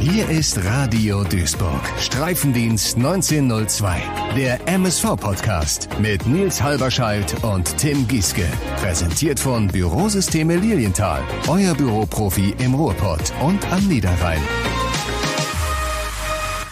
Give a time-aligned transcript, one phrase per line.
[0.00, 1.82] Hier ist Radio Duisburg.
[1.98, 4.00] Streifendienst 1902.
[4.34, 8.46] Der MSV-Podcast mit Nils Halberscheidt und Tim Gieske.
[8.78, 11.22] Präsentiert von Bürosysteme Lilienthal.
[11.48, 14.40] Euer Büroprofi im Ruhrpott und am Niederrhein.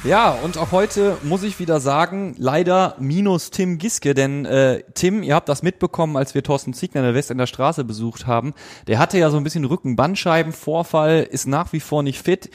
[0.05, 5.23] Ja, und auch heute muss ich wieder sagen, leider minus Tim Giske, denn äh, Tim,
[5.23, 8.27] ihr habt das mitbekommen, als wir Thorsten Ziegner in der West in der Straße besucht
[8.27, 8.55] haben.
[8.87, 12.49] Der hatte ja so ein bisschen Rückenbandscheibenvorfall, ist nach wie vor nicht fit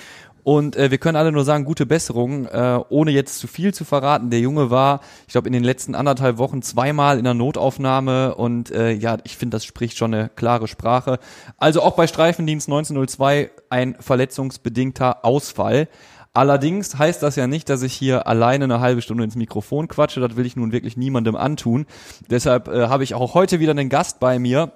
[0.43, 3.85] und äh, wir können alle nur sagen, gute Besserung, äh, ohne jetzt zu viel zu
[3.85, 4.29] verraten.
[4.29, 8.71] Der Junge war, ich glaube, in den letzten anderthalb Wochen zweimal in der Notaufnahme und
[8.71, 11.19] äh, ja, ich finde, das spricht schon eine klare Sprache.
[11.57, 15.87] Also auch bei Streifendienst 1902 ein verletzungsbedingter Ausfall.
[16.35, 20.19] Allerdings heißt das ja nicht, dass ich hier alleine eine halbe Stunde ins Mikrofon quatsche.
[20.19, 21.85] Das will ich nun wirklich niemandem antun.
[22.29, 24.71] Deshalb äh, habe ich auch heute wieder einen Gast bei mir,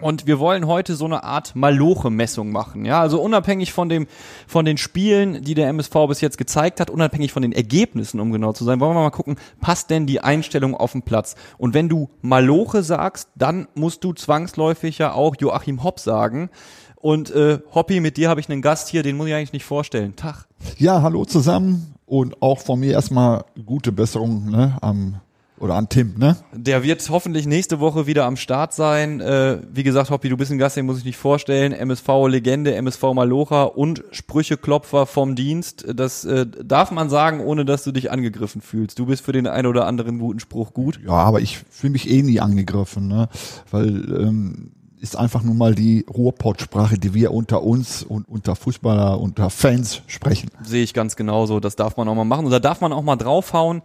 [0.00, 2.84] und wir wollen heute so eine Art Maloche-Messung machen.
[2.84, 4.08] Ja, also unabhängig von dem,
[4.48, 8.32] von den Spielen, die der MSV bis jetzt gezeigt hat, unabhängig von den Ergebnissen, um
[8.32, 11.36] genau zu sein, wollen wir mal gucken, passt denn die Einstellung auf den Platz?
[11.58, 16.50] Und wenn du Maloche sagst, dann musst du zwangsläufig ja auch Joachim Hopp sagen.
[16.96, 19.64] Und äh, Hoppi, mit dir habe ich einen Gast hier, den muss ich eigentlich nicht
[19.64, 20.16] vorstellen.
[20.16, 20.48] Tag.
[20.76, 25.20] Ja, hallo zusammen und auch von mir erstmal gute Besserung ne, am
[25.58, 26.36] oder an Tim, ne?
[26.52, 29.20] Der wird hoffentlich nächste Woche wieder am Start sein.
[29.20, 31.72] Äh, wie gesagt, Hoppi, du bist ein Gast, den muss ich nicht vorstellen.
[31.72, 35.86] MSV-Legende, MSV Malocha und Sprücheklopfer vom Dienst.
[35.94, 38.98] Das äh, darf man sagen, ohne dass du dich angegriffen fühlst.
[38.98, 40.98] Du bist für den einen oder anderen guten Spruch gut.
[41.04, 43.28] Ja, aber ich fühle mich eh nie angegriffen, ne?
[43.70, 44.72] Weil ähm,
[45.04, 50.00] ist einfach nur mal die Ruhrpott-Sprache, die wir unter uns und unter Fußballer, unter Fans
[50.06, 50.50] sprechen.
[50.62, 51.60] Sehe ich ganz genauso.
[51.60, 52.46] Das darf man auch mal machen.
[52.46, 53.82] Und da darf man auch mal draufhauen.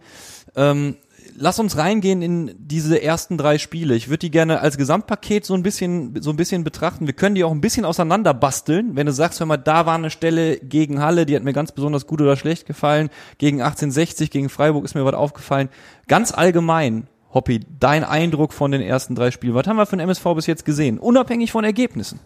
[0.56, 0.96] Ähm,
[1.36, 3.94] lass uns reingehen in diese ersten drei Spiele.
[3.94, 7.06] Ich würde die gerne als Gesamtpaket so ein bisschen, so ein bisschen betrachten.
[7.06, 8.96] Wir können die auch ein bisschen auseinander basteln.
[8.96, 11.72] Wenn du sagst, hör mal, da war eine Stelle gegen Halle, die hat mir ganz
[11.72, 13.10] besonders gut oder schlecht gefallen.
[13.38, 15.68] Gegen 1860, gegen Freiburg ist mir was aufgefallen.
[16.08, 19.54] Ganz allgemein, Hoppi, dein Eindruck von den ersten drei Spielen.
[19.54, 20.98] Was haben wir von MSV bis jetzt gesehen?
[20.98, 22.20] Unabhängig von Ergebnissen.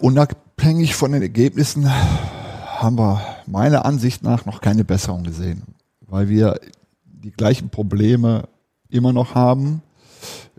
[0.00, 5.62] Unabhängig von den Ergebnissen haben wir meiner Ansicht nach noch keine Besserung gesehen,
[6.06, 6.60] weil wir
[7.22, 8.48] die gleichen Probleme
[8.88, 9.82] immer noch haben,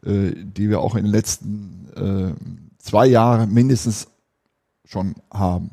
[0.03, 2.33] äh, die wir auch in den letzten äh,
[2.77, 4.07] zwei Jahren mindestens
[4.85, 5.71] schon haben.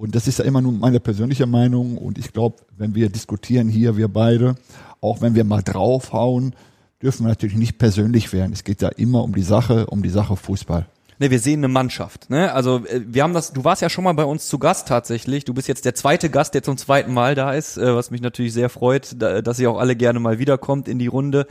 [0.00, 1.98] Und das ist ja immer nur meine persönliche Meinung.
[1.98, 4.54] Und ich glaube, wenn wir diskutieren hier, wir beide,
[5.02, 6.54] auch wenn wir mal draufhauen,
[7.02, 8.52] dürfen wir natürlich nicht persönlich werden.
[8.52, 10.86] Es geht ja immer um die Sache, um die Sache Fußball.
[11.20, 12.30] Ne, wir sehen eine Mannschaft.
[12.30, 12.50] Ne?
[12.50, 13.52] Also äh, wir haben das.
[13.52, 15.44] Du warst ja schon mal bei uns zu Gast tatsächlich.
[15.44, 18.22] Du bist jetzt der zweite Gast, der zum zweiten Mal da ist, äh, was mich
[18.22, 21.46] natürlich sehr freut, dass ihr auch alle gerne mal wiederkommt in die Runde.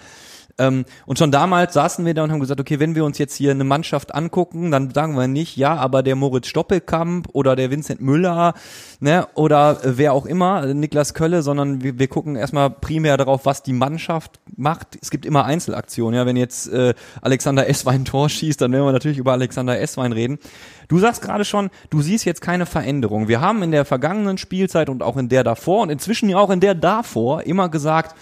[0.60, 3.36] Ähm, und schon damals saßen wir da und haben gesagt, okay, wenn wir uns jetzt
[3.36, 7.72] hier eine Mannschaft angucken, dann sagen wir nicht, ja, aber der Moritz Stoppelkamp oder der
[7.72, 8.54] Vincent Müller,
[9.00, 13.64] ne, oder wer auch immer, Niklas Kölle, sondern wir, wir gucken erstmal primär darauf, was
[13.64, 14.98] die Mannschaft macht.
[15.02, 18.92] Es gibt immer Einzelaktionen, ja, wenn jetzt äh, Alexander Esswein Tor schießt, dann werden wir
[18.92, 20.40] natürlich über Alexander Esswein reden.
[20.90, 23.28] Du sagst gerade schon, du siehst jetzt keine Veränderung.
[23.28, 26.50] Wir haben in der vergangenen Spielzeit und auch in der davor und inzwischen ja auch
[26.50, 28.16] in der davor immer gesagt,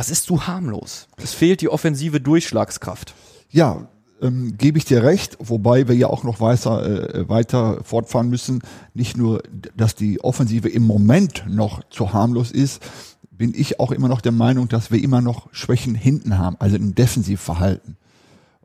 [0.00, 1.08] das ist zu harmlos.
[1.18, 3.12] Es fehlt die offensive Durchschlagskraft.
[3.50, 3.86] Ja,
[4.22, 8.62] ähm, gebe ich dir recht, wobei wir ja auch noch weiter, äh, weiter fortfahren müssen.
[8.94, 9.42] Nicht nur,
[9.76, 12.82] dass die Offensive im Moment noch zu harmlos ist,
[13.30, 16.76] bin ich auch immer noch der Meinung, dass wir immer noch Schwächen hinten haben, also
[16.76, 17.98] im Defensivverhalten.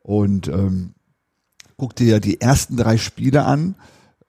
[0.03, 0.93] Und ähm,
[1.75, 3.75] guck dir ja die ersten drei Spiele an,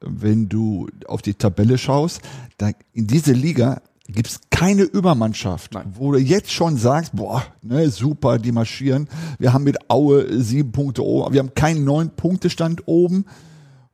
[0.00, 2.21] wenn du auf die Tabelle schaust.
[2.59, 5.93] Da in diese Liga gibt es keine Übermannschaft, Nein.
[5.97, 9.09] wo du jetzt schon sagst, boah, ne, super, die marschieren.
[9.39, 13.27] Wir haben mit Aue sieben Punkte oben, wir haben keinen neun Punkte Stand oben.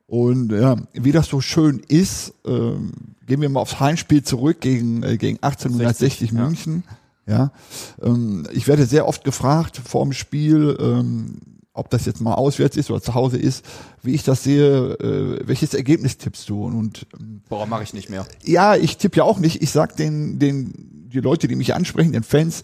[0.07, 2.93] Und ja, wie das so schön ist, ähm,
[3.27, 6.85] gehen wir mal aufs Heimspiel zurück gegen, äh, gegen 1860 60, München.
[7.27, 7.53] Ja, ja
[8.03, 11.39] ähm, ich werde sehr oft gefragt vor dem Spiel, ähm,
[11.75, 13.65] ob das jetzt mal auswärts ist oder zu Hause ist,
[14.03, 16.65] wie ich das sehe, äh, welches Ergebnis tippst du?
[16.65, 18.27] Und ähm, Boah, mache ich nicht mehr.
[18.45, 19.63] Ja, ich tippe ja auch nicht.
[19.63, 22.63] Ich sag den, den, die Leute, die mich ansprechen, den Fans,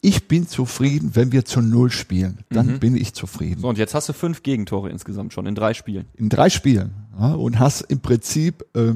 [0.00, 2.38] ich bin zufrieden, wenn wir zu Null spielen.
[2.50, 2.78] Dann mhm.
[2.78, 3.60] bin ich zufrieden.
[3.60, 6.06] So, und jetzt hast du fünf Gegentore insgesamt schon in drei Spielen.
[6.14, 6.92] In drei Spielen.
[7.18, 8.92] Ja, und hast im Prinzip äh,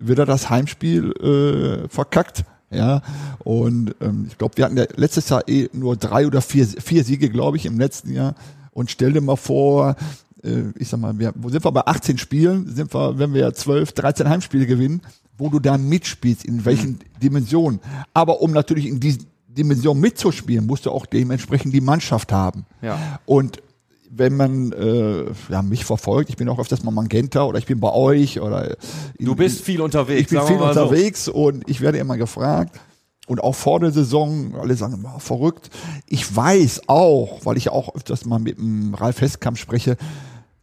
[0.00, 2.44] wieder das Heimspiel äh, verkackt.
[2.70, 3.02] Ja,
[3.38, 7.02] und ähm, ich glaube, wir hatten ja letztes Jahr eh nur drei oder vier, vier
[7.02, 8.34] Siege, glaube ich, im letzten Jahr.
[8.78, 9.96] Und stell dir mal vor,
[10.44, 12.72] äh, ich sag mal, wir, wo sind wir bei 18 Spielen?
[12.72, 15.02] Sind wir, wenn wir 12, 13 Heimspiele gewinnen,
[15.36, 17.00] wo du da mitspielst, in welchen.
[17.20, 17.80] Dimensionen.
[18.14, 22.66] Aber um natürlich in diesen Dimensionen mitzuspielen, musst du auch dementsprechend die Mannschaft haben.
[22.80, 23.18] Ja.
[23.26, 23.60] Und
[24.10, 27.80] wenn man äh, ja, mich verfolgt, ich bin auch öfters mal Magenta oder ich bin
[27.80, 28.76] bei euch oder
[29.18, 30.20] in, Du bist viel unterwegs.
[30.20, 30.82] ich bin viel mal so.
[30.82, 32.78] unterwegs und ich werde immer gefragt.
[33.28, 35.70] Und auch vor der Saison, alle sagen immer, verrückt.
[36.06, 39.96] Ich weiß auch, weil ich auch öfters mal mit dem Ralf Heskamp spreche,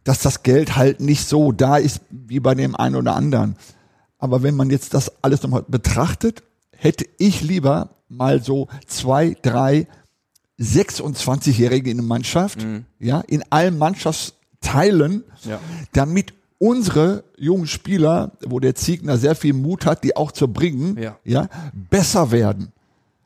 [0.04, 3.56] dass das Geld halt nicht so da ist wie bei dem einen oder anderen.
[4.18, 6.42] Aber wenn man jetzt das alles nochmal betrachtet,
[6.72, 9.86] hätte ich lieber mal so zwei, drei
[10.60, 12.64] 26-Jährige in der Mannschaft,
[12.98, 15.60] ja, in allen Mannschaftsteilen, Ja.
[15.92, 20.96] damit unsere jungen Spieler, wo der Ziegner sehr viel Mut hat, die auch zu bringen,
[21.00, 21.16] Ja.
[21.24, 21.48] ja,
[21.90, 22.72] besser werden.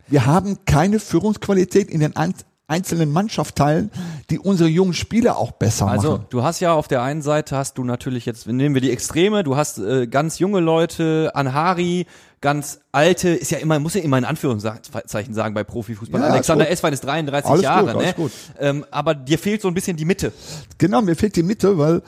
[0.08, 2.34] Wir haben keine Führungsqualität in den ein-
[2.66, 3.90] einzelnen Mannschaftsteilen,
[4.30, 6.26] die unsere jungen Spieler auch besser Also, machen.
[6.30, 9.42] du hast ja auf der einen Seite hast du natürlich jetzt, nehmen wir die Extreme,
[9.42, 12.06] du hast äh, ganz junge Leute, Anhari,
[12.40, 16.20] ganz alte, ist ja immer, muss ja immer in Anführungszeichen sagen bei Profifußball.
[16.20, 16.68] Ja, Alexander.
[16.70, 18.14] Esswein ist 33 Alles Jahre, gut, alles ne?
[18.14, 18.32] gut.
[18.58, 20.32] Ähm, aber dir fehlt so ein bisschen die Mitte.
[20.78, 22.02] Genau, mir fehlt die Mitte, weil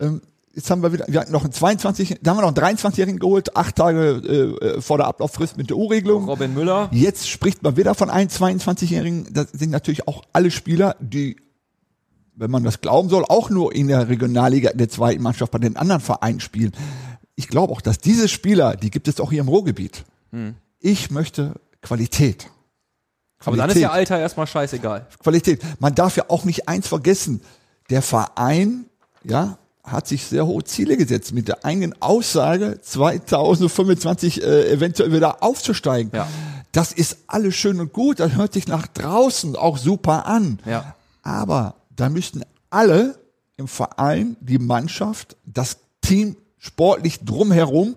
[0.00, 0.20] ähm,
[0.58, 3.20] jetzt haben wir wieder, wir hatten noch einen 22, da haben wir noch einen 23-Jährigen
[3.20, 6.24] geholt, acht Tage äh, äh, vor der Ablauffrist mit der U-Regelung.
[6.24, 6.88] Robin Müller.
[6.92, 9.28] Jetzt spricht man wieder von einem 22-Jährigen.
[9.32, 11.36] Das sind natürlich auch alle Spieler, die,
[12.34, 15.58] wenn man das glauben soll, auch nur in der Regionalliga, in der zweiten Mannschaft bei
[15.58, 16.72] den anderen Vereinen spielen.
[17.36, 20.04] Ich glaube auch, dass diese Spieler, die gibt es auch hier im Ruhrgebiet.
[20.80, 22.44] Ich möchte Qualität.
[22.44, 22.50] Hm.
[23.44, 23.82] Aber dann ist Qualität.
[23.82, 25.06] ja Alter erstmal scheißegal.
[25.22, 25.62] Qualität.
[25.78, 27.42] Man darf ja auch nicht eins vergessen.
[27.90, 28.86] Der Verein,
[29.22, 29.56] ja,
[29.90, 36.12] hat sich sehr hohe Ziele gesetzt mit der eigenen Aussage, 2025 äh, eventuell wieder aufzusteigen.
[36.14, 36.28] Ja.
[36.72, 38.20] Das ist alles schön und gut.
[38.20, 40.58] Das hört sich nach draußen auch super an.
[40.66, 40.94] Ja.
[41.22, 43.18] Aber da müssten alle
[43.56, 47.96] im Verein, die Mannschaft, das Team sportlich drumherum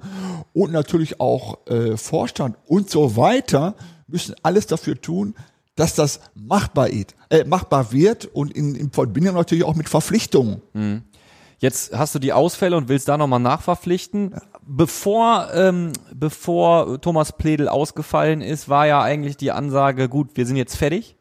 [0.53, 3.75] und natürlich auch äh, Vorstand und so weiter
[4.07, 5.35] müssen alles dafür tun,
[5.75, 10.61] dass das machbar, ist, äh, machbar wird und in, in Verbindung natürlich auch mit Verpflichtungen.
[11.61, 14.33] Jetzt hast du die Ausfälle und willst da nochmal nachverpflichten.
[14.65, 20.55] Bevor, ähm, bevor Thomas Pledel ausgefallen ist, war ja eigentlich die Ansage, gut, wir sind
[20.55, 21.15] jetzt fertig.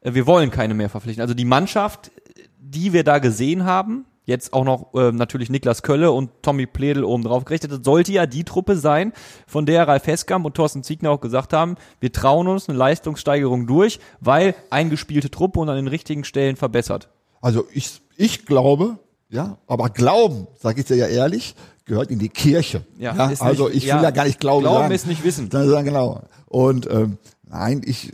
[0.00, 1.20] Äh, Wir wollen keine mehr verpflichten.
[1.20, 2.12] Also die Mannschaft,
[2.60, 7.02] die wir da gesehen haben, jetzt auch noch äh, natürlich Niklas Kölle und Tommy Pledel
[7.02, 9.12] oben drauf gerichtet, das sollte ja die Truppe sein,
[9.48, 13.66] von der Ralf Heskamp und Thorsten Ziegner auch gesagt haben, wir trauen uns eine Leistungssteigerung
[13.66, 17.08] durch, weil eingespielte Truppe und an den richtigen Stellen verbessert.
[17.40, 19.00] Also ich, ich glaube,
[19.32, 22.84] ja, aber Glauben, sage ich dir ja ehrlich, gehört in die Kirche.
[22.98, 24.94] Ja, ist also nicht- ich will ja, ja, gar nicht Glauben Glauben sagen.
[24.94, 25.48] ist nicht Wissen.
[25.48, 26.22] Dann sagen genau.
[26.46, 27.18] Und ähm,
[27.48, 28.12] nein, ich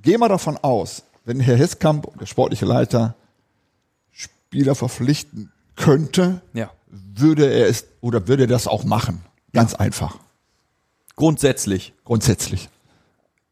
[0.00, 3.14] gehe mal davon aus, wenn Herr Heskamp, der sportliche Leiter,
[4.10, 6.70] Spieler verpflichten könnte, Ja.
[6.88, 9.22] würde er es oder würde er das auch machen.
[9.52, 10.18] Ganz einfach,
[11.16, 11.92] Grundsätzlich.
[12.04, 12.68] grundsätzlich.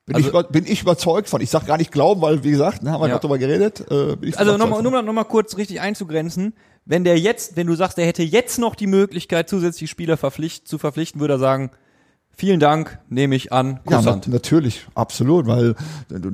[0.06, 1.40] Bin, Also- ich, bin ich überzeugt von.
[1.40, 3.12] Ich sage gar nicht glauben, weil wie gesagt, ne, haben wir Ja.
[3.14, 3.84] gerade drüber geredet.
[3.90, 6.54] Äh, Also nochmal nur noch mal kurz richtig einzugrenzen.
[6.84, 10.66] Wenn der jetzt, wenn du sagst, der hätte jetzt noch die Möglichkeit, zusätzlich Spieler verpflicht,
[10.66, 11.70] zu verpflichten, würde er sagen,
[12.37, 14.26] vielen Dank, nehme ich an, Ja, Kusshand.
[14.26, 15.76] nat natürlich, absolut, weil
[16.08, 16.32] du,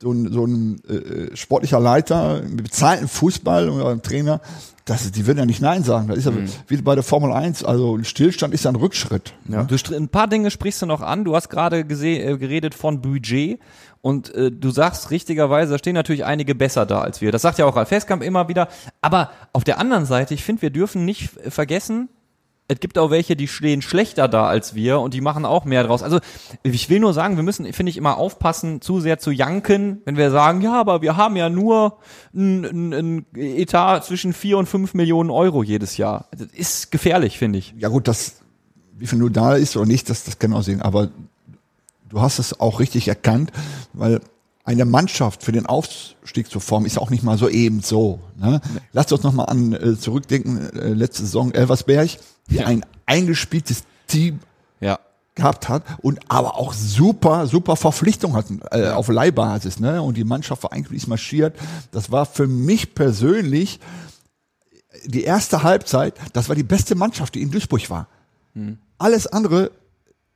[0.00, 4.40] so ein, so ein äh, sportlicher Leiter mit bezahlten Fußball oder ein Trainer,
[4.88, 6.08] das, die würden ja nicht Nein sagen.
[6.08, 6.48] Das ist ja Mhm.
[6.66, 7.64] wie bei der Formel 1.
[7.64, 9.34] Also ein Stillstand ist ja ein Rückschritt.
[9.48, 9.64] Ja.
[9.64, 11.24] Du, ein paar Dinge sprichst du noch an.
[11.24, 13.60] Du hast gerade äh, geredet von Budget
[14.00, 17.32] und äh, du sagst richtigerweise, da stehen natürlich einige besser da als wir.
[17.32, 18.68] Das sagt ja auch Ralf Festkamp immer wieder.
[19.00, 22.08] Aber auf der anderen Seite, ich finde, wir dürfen nicht vergessen,
[22.70, 25.82] es gibt auch welche, die stehen schlechter da als wir und die machen auch mehr
[25.84, 26.02] draus.
[26.02, 26.20] Also
[26.62, 30.18] ich will nur sagen, wir müssen, finde ich, immer aufpassen, zu sehr zu janken, wenn
[30.18, 31.96] wir sagen, ja, aber wir haben ja nur
[32.34, 36.26] ein, ein, Etat zwischen vier und fünf Millionen Euro jedes Jahr.
[36.30, 37.74] Das ist gefährlich, finde ich.
[37.78, 38.42] Ja gut, das,
[38.98, 40.82] wie viel nur da ist oder nicht, das, das kann man auch sehen.
[40.82, 41.08] Aber
[42.10, 43.50] du hast es auch richtig erkannt,
[43.94, 44.20] weil
[44.68, 48.20] eine Mannschaft für den Aufstieg zu formen, ist auch nicht mal so eben so.
[48.36, 48.60] Ne?
[48.92, 52.10] Lasst uns nochmal an äh, zurückdenken, äh, letzte Saison Elversberg,
[52.50, 52.66] die Ja.
[52.66, 54.40] ein eingespieltes Team
[54.80, 54.98] Ja.
[55.34, 60.02] gehabt hat und aber auch super, super Verpflichtung hatten äh, auf Leihbasis, ne?
[60.02, 61.56] Und die Mannschaft war eigentlich marschiert.
[61.92, 63.80] Das war für mich persönlich
[65.06, 68.06] die erste Halbzeit, das war die beste Mannschaft, die in Duisburg war.
[68.98, 69.70] Alles andere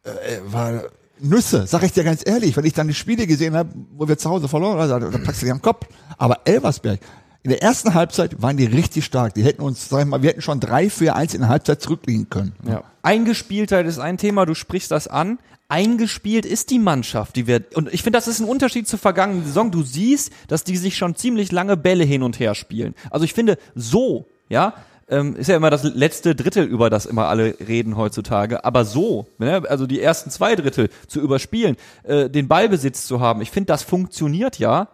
[0.04, 0.84] äh, war
[1.22, 2.56] Nüsse, sag ich dir ganz ehrlich.
[2.56, 5.42] Wenn ich dann die Spiele gesehen habe, wo wir zu Hause verloren haben, da packst
[5.42, 5.86] du dich am Kopf.
[6.18, 7.00] Aber Elversberg,
[7.44, 9.34] in der ersten Halbzeit waren die richtig stark.
[9.34, 11.80] Die hätten uns, sag ich mal, wir hätten schon drei, vier, eins in der Halbzeit
[11.80, 12.54] zurückliegen können.
[12.66, 12.84] Ja.
[13.02, 15.38] Eingespieltheit ist ein Thema, du sprichst das an.
[15.68, 19.44] Eingespielt ist die Mannschaft, die wir, und ich finde, das ist ein Unterschied zur vergangenen
[19.44, 19.70] Saison.
[19.70, 22.94] Du siehst, dass die sich schon ziemlich lange Bälle hin und her spielen.
[23.10, 24.74] Also ich finde, so, ja,
[25.08, 28.64] ähm, ist ja immer das letzte Drittel, über das immer alle reden heutzutage.
[28.64, 33.40] Aber so, ne, also die ersten zwei Drittel zu überspielen, äh, den Ballbesitz zu haben,
[33.42, 34.88] ich finde, das funktioniert ja.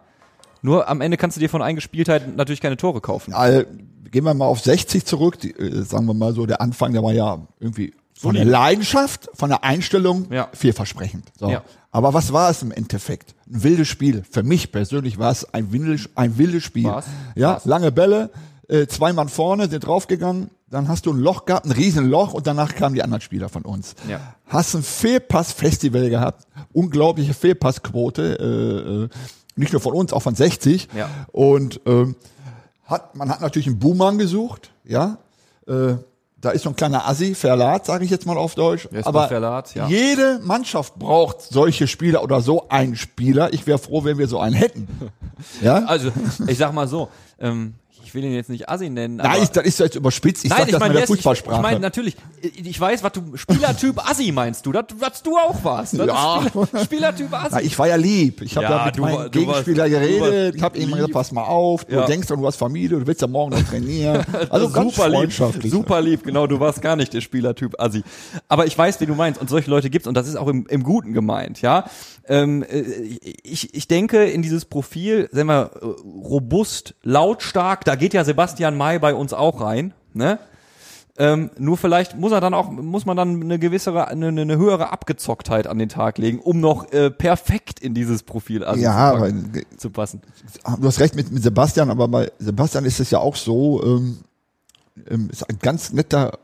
[0.61, 3.33] Nur am Ende kannst du dir von Eingespieltheit natürlich keine Tore kaufen.
[3.33, 3.65] All,
[4.11, 7.03] gehen wir mal auf 60 zurück, die, äh, sagen wir mal so, der Anfang, der
[7.03, 8.43] war ja irgendwie von der.
[8.43, 10.49] Leidenschaft, von der Einstellung Ja.
[10.53, 11.31] vielversprechend.
[11.39, 11.49] So.
[11.49, 11.63] Ja.
[11.91, 13.33] Aber was war es im Endeffekt?
[13.47, 14.23] Ein wildes Spiel.
[14.29, 16.83] Für mich persönlich war es ein wildes, ein wildes Spiel.
[16.85, 17.05] War's?
[17.35, 17.65] Ja, War's?
[17.65, 18.29] lange Bälle,
[18.69, 22.47] äh, zwei Mann vorne, sind draufgegangen, dann hast du ein Loch gehabt, ein Riesenloch und
[22.47, 23.95] danach kamen die anderen Spieler von uns.
[24.07, 24.19] Ja.
[24.47, 29.09] Hast ein Fehlpass-Festival gehabt, unglaubliche Fehlpassquote, äh, äh,
[29.55, 30.87] nicht nur von uns, auch von 60.
[30.95, 31.09] Ja.
[31.31, 32.15] Und ähm,
[32.85, 35.17] hat, man hat natürlich einen Boomerang gesucht, ja.
[35.67, 35.95] Äh,
[36.41, 38.85] da ist so ein kleiner Assi, Verlat, sage ich jetzt mal auf Deutsch.
[38.85, 39.75] Ist Aber Verlat?
[39.75, 39.87] Ja.
[39.87, 43.53] jede Mannschaft braucht solche Spieler oder so einen Spieler.
[43.53, 44.87] Ich wäre froh, wenn wir so einen hätten.
[45.61, 45.85] Ja?
[45.85, 46.11] Also,
[46.47, 47.07] ich sag mal so,
[47.39, 47.75] ähm,
[48.09, 49.17] ich will ihn jetzt nicht Assi nennen.
[49.17, 50.43] Nein, ich, das ist jetzt überspitzt.
[50.43, 51.55] Ich Nein, sag ich das meine mit der ich, Fußballsprache.
[51.57, 55.63] ich meine natürlich, ich weiß, was du Spielertyp Assi meinst du, das, was du auch
[55.63, 55.93] warst.
[55.93, 56.41] Ja.
[56.49, 57.47] Spieler, Spielertyp Assi.
[57.51, 58.41] Na, ich war ja lieb.
[58.41, 60.55] Ich habe Ja, ja, mit du meinem du Gegenspieler warst- geredet.
[60.55, 60.95] Ich habe ihm lieb.
[60.95, 62.05] gesagt, pass mal auf, du Ja.
[62.07, 64.25] denkst du hast Familie, du willst ja morgen noch trainieren.
[64.49, 65.71] Also ganz super lieb, freundschaftlich.
[65.71, 68.03] super lieb, genau, du warst gar nicht der Spielertyp Assi.
[68.47, 70.65] Aber ich weiß, wie du meinst und solche Leute gibt's und das ist auch im,
[70.67, 71.85] im Guten gemeint, ja.
[72.29, 72.81] Ähm, äh,
[73.43, 78.77] ich, ich denke, in dieses Profil, sagen wir, äh, robust, lautstark, da geht ja Sebastian
[78.77, 80.39] May bei uns auch rein, ne?
[81.17, 84.93] Ähm, nur vielleicht muss er dann auch, muss man dann eine gewisse, eine, eine höhere
[84.93, 89.19] Abgezocktheit an den Tag legen, um noch äh, perfekt in dieses Profil Assi Ja, zu,
[89.19, 90.21] packen, zu passen.
[90.79, 94.19] du hast recht mit, mit Sebastian, aber bei Sebastian ist es ja auch so, ähm,
[95.09, 96.39] ähm, ist ein ganz netter,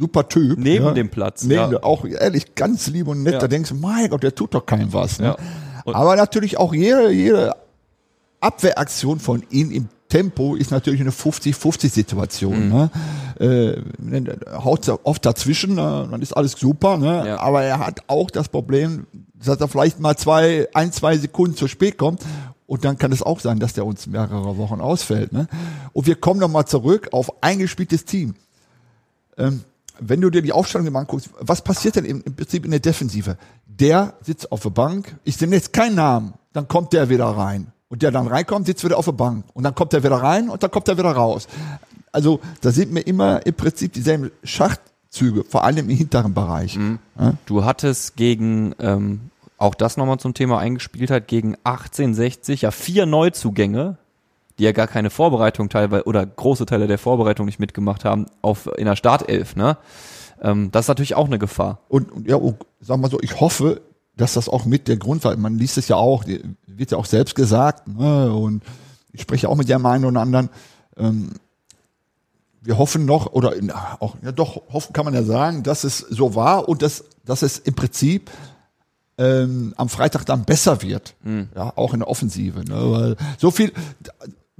[0.00, 0.58] super Typ.
[0.58, 0.92] Neben ja.
[0.92, 1.82] dem Platz, Neben, ja.
[1.82, 3.34] Auch ehrlich, ganz lieb und nett.
[3.34, 3.38] Ja.
[3.40, 5.20] Da denkst du, mein Gott, der tut doch keinem was.
[5.20, 5.36] Ne?
[5.84, 7.54] Aber natürlich auch jede, jede
[8.40, 12.66] Abwehraktion von ihm im Tempo ist natürlich eine 50-50-Situation.
[12.66, 12.72] Mhm.
[12.72, 12.90] Ne?
[13.38, 16.98] Äh, haut oft dazwischen, äh, dann ist alles super.
[16.98, 17.38] Ne?
[17.38, 21.68] Aber er hat auch das Problem, dass er vielleicht mal zwei, ein, zwei Sekunden zu
[21.68, 22.22] spät kommt.
[22.66, 25.32] Und dann kann es auch sein, dass der uns mehrere Wochen ausfällt.
[25.32, 25.48] Ne?
[25.92, 28.34] Und wir kommen nochmal zurück auf eingespieltes Team.
[29.36, 29.64] Ähm,
[30.00, 32.80] wenn du dir die Aufstellung mal anguckst, was passiert denn im, im Prinzip in der
[32.80, 33.36] Defensive?
[33.66, 37.72] Der sitzt auf der Bank, ich nenne jetzt keinen Namen, dann kommt der wieder rein.
[37.88, 39.44] Und der dann reinkommt, sitzt wieder auf der Bank.
[39.52, 41.48] Und dann kommt der wieder rein und dann kommt er wieder raus.
[42.12, 46.78] Also da sind mir immer im Prinzip dieselben Schachzüge, vor allem im hinteren Bereich.
[47.18, 47.34] Ja?
[47.46, 53.06] Du hattest gegen, ähm, auch das nochmal zum Thema eingespielt hat, gegen 1860 ja vier
[53.06, 53.98] Neuzugänge,
[54.60, 58.68] die ja gar keine Vorbereitung teilweise oder große Teile der Vorbereitung nicht mitgemacht haben, auf
[58.76, 59.78] in der Startelf, ne?
[60.42, 61.80] Ähm, das ist natürlich auch eine Gefahr.
[61.88, 63.80] Und, und ja, und, sag mal so, ich hoffe,
[64.16, 65.34] dass das auch mit der Grund war.
[65.36, 68.32] Man liest es ja auch, wird ja auch selbst gesagt, ne?
[68.32, 68.62] und
[69.12, 70.50] ich spreche auch mit dem einen oder anderen.
[70.96, 71.30] Ähm,
[72.60, 75.98] wir hoffen noch, oder in, auch, ja doch, hoffen kann man ja sagen, dass es
[75.98, 78.30] so war und dass, dass es im Prinzip
[79.16, 81.14] ähm, am Freitag dann besser wird.
[81.54, 82.60] Ja, auch in der Offensive.
[82.60, 82.90] Ne?
[82.90, 83.72] Weil so viel,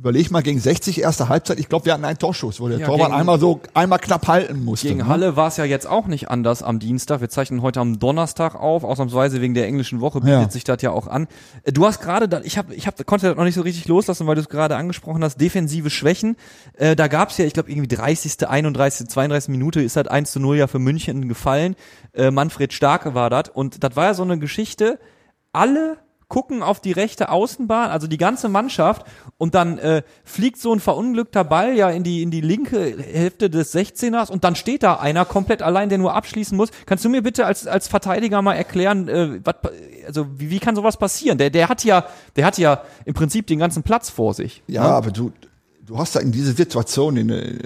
[0.01, 2.87] überleg mal, gegen 60 erste Halbzeit, ich glaube, wir hatten einen Torschuss, wo der Ja,
[2.87, 4.89] Torwart einmal so, einmal knapp halten musste.
[4.89, 5.07] Gegen ne?
[5.09, 7.21] Halle war es ja jetzt auch nicht anders am Dienstag.
[7.21, 10.51] Wir zeichnen heute am Donnerstag auf, ausnahmsweise wegen der englischen Woche bietet Ja.
[10.51, 11.29] sich das ja auch an.
[11.65, 13.87] Äh, Du hast gerade, da- ich habe, ich hab, konnte das noch nicht so richtig
[13.89, 16.37] loslassen, weil du es gerade angesprochen hast, defensive Schwächen.
[16.79, 20.33] Äh, da gab es ja, ich glaube, irgendwie 30., 31., 32 Minute ist das 1
[20.33, 21.77] zu 0 ja für München gefallen.
[22.15, 23.51] Äh, Manfred Starke war das.
[23.53, 24.99] Und das war ja so eine Geschichte,
[25.53, 25.99] alle
[26.31, 29.05] gucken auf die rechte Außenbahn, also die ganze Mannschaft,
[29.37, 33.51] und dann äh, fliegt so ein verunglückter Ball ja in die in die linke Hälfte
[33.51, 36.71] des 16ers und dann steht da einer komplett allein, der nur abschließen muss.
[36.87, 39.69] Kannst du mir bitte als als Verteidiger mal erklären, äh, pa-
[40.07, 41.37] also wie, wie kann sowas passieren?
[41.37, 42.07] Der der hat ja
[42.37, 44.63] der hat ja im Prinzip den ganzen Platz vor sich.
[44.67, 45.33] Ja, aber du,
[45.85, 47.59] du hast da in diese Situation, in, äh,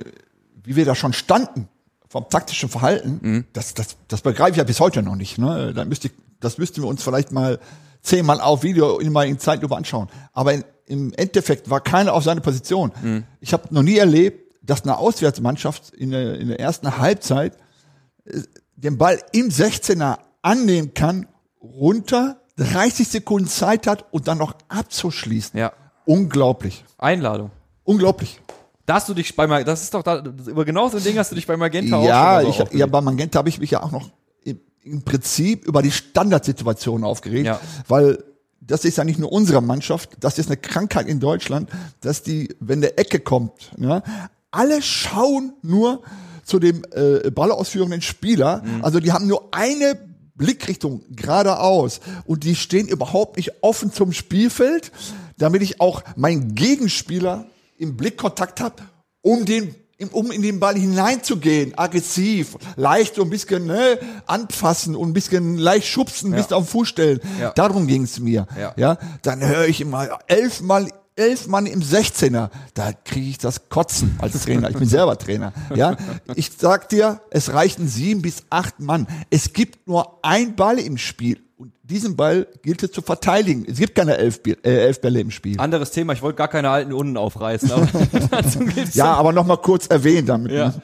[0.65, 1.69] wie wir da schon standen,
[2.09, 3.45] vom taktischen Verhalten, Mhm.
[3.53, 5.37] das, das, das begreife ich ja bis heute noch nicht.
[5.37, 5.73] Ne?
[5.75, 7.59] Da müsste ich, das müssten wir uns vielleicht mal
[8.05, 10.09] zehnmal auf Video in in Zeitlupe anschauen.
[10.33, 12.93] Aber in, im Endeffekt war keiner auf seine Position.
[13.03, 13.25] Mhm.
[13.41, 17.57] Ich habe noch nie erlebt, dass eine Auswärtsmannschaft in der, in der ersten Halbzeit
[18.25, 18.41] äh,
[18.77, 21.27] den Ball im 16er annehmen kann,
[21.63, 25.59] runter, 30 Sekunden Zeit hat und dann noch abzuschließen.
[25.59, 25.73] Ja.
[26.05, 26.85] Unglaublich.
[26.99, 27.51] Einladung.
[27.83, 28.41] Unglaublich.
[28.87, 31.17] Da hast du dich bei Mag- das ist doch da, über genau so ein Ding
[31.19, 33.59] hast du dich bei Magenta auch Ja, schon mal ich, ja, bei Magenta habe ich
[33.59, 34.11] mich ja auch noch
[34.85, 37.61] im, Prinzip über die Standardsituation aufgeregt, Ja.
[37.89, 38.23] weil
[38.61, 41.69] das ist ja nicht nur unsere Mannschaft, das ist eine Krankheit in Deutschland,
[42.01, 44.03] dass die, wenn der Ecke kommt, ja,
[44.51, 46.03] alle schauen nur
[46.45, 48.85] zu dem äh, ballausführenden Spieler, Mhm.
[48.85, 49.99] also die haben nur eine
[50.37, 54.91] Blickrichtung geradeaus und die stehen überhaupt nicht offen zum Spielfeld,
[55.39, 57.47] damit ich auch meinen Gegenspieler
[57.79, 58.83] im Blickkontakt habe,
[59.23, 59.75] um den
[60.13, 65.57] um in den Ball hineinzugehen, aggressiv, leicht so ein bisschen ne, anfassen und ein bisschen
[65.57, 67.21] leicht schubsen, ein bisschen auf den Fuß stellen.
[67.41, 67.53] Ja.
[67.53, 68.47] Darum ging es mir.
[68.59, 68.75] Ja.
[68.77, 74.17] Ja, dann höre ich immer elfmal elf Mann im 16er, da kriege ich das Kotzen
[74.19, 74.71] als Trainer.
[74.71, 75.53] Ich bin selber Trainer.
[75.75, 75.97] Ja,
[76.35, 79.07] ich sag dir, es reichen sieben bis acht Mann.
[79.31, 81.44] Es gibt nur ein Ball im Spiel.
[81.57, 83.65] Und diesen Ball gilt es zu verteidigen.
[83.69, 85.59] Es gibt keine elf, äh, elf Bälle im Spiel.
[85.61, 87.71] Anderes Thema, ich wollte gar keine alten Unnen aufreißen.
[87.71, 87.87] Aber
[88.95, 90.53] Ja, aber noch mal kurz erwähnt damit.
[90.53, 90.69] Ja.
[90.69, 90.83] ne?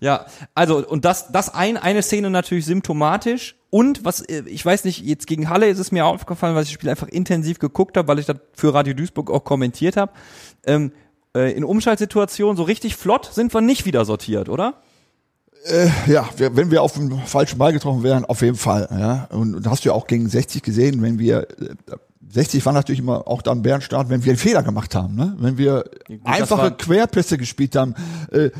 [0.00, 4.84] Ja, also und das das ein eine Szene natürlich symptomatisch und was äh, ich weiß
[4.84, 7.96] nicht, jetzt gegen Halle ist es mir aufgefallen, weil ich das Spiel einfach intensiv geguckt
[7.96, 10.12] habe, weil ich das für Radio Duisburg auch kommentiert habe.
[10.66, 10.90] Ähm,
[11.36, 14.82] äh, in Umschaltsituationen so richtig flott sind wir nicht wieder sortiert, oder?
[16.06, 18.88] Ja, wir, wenn wir auf dem falschen Ball getroffen wären, auf jeden Fall.
[18.90, 19.28] Ja.
[19.36, 21.74] Und, und hast du ja auch gegen 60 gesehen, wenn wir äh,
[22.30, 25.36] 60 war natürlich immer auch dann Bärenstart, wenn wir einen Fehler gemacht haben, ne?
[25.38, 27.94] Wenn wir das war- einfache Querpässe gespielt haben.
[28.32, 28.50] Äh,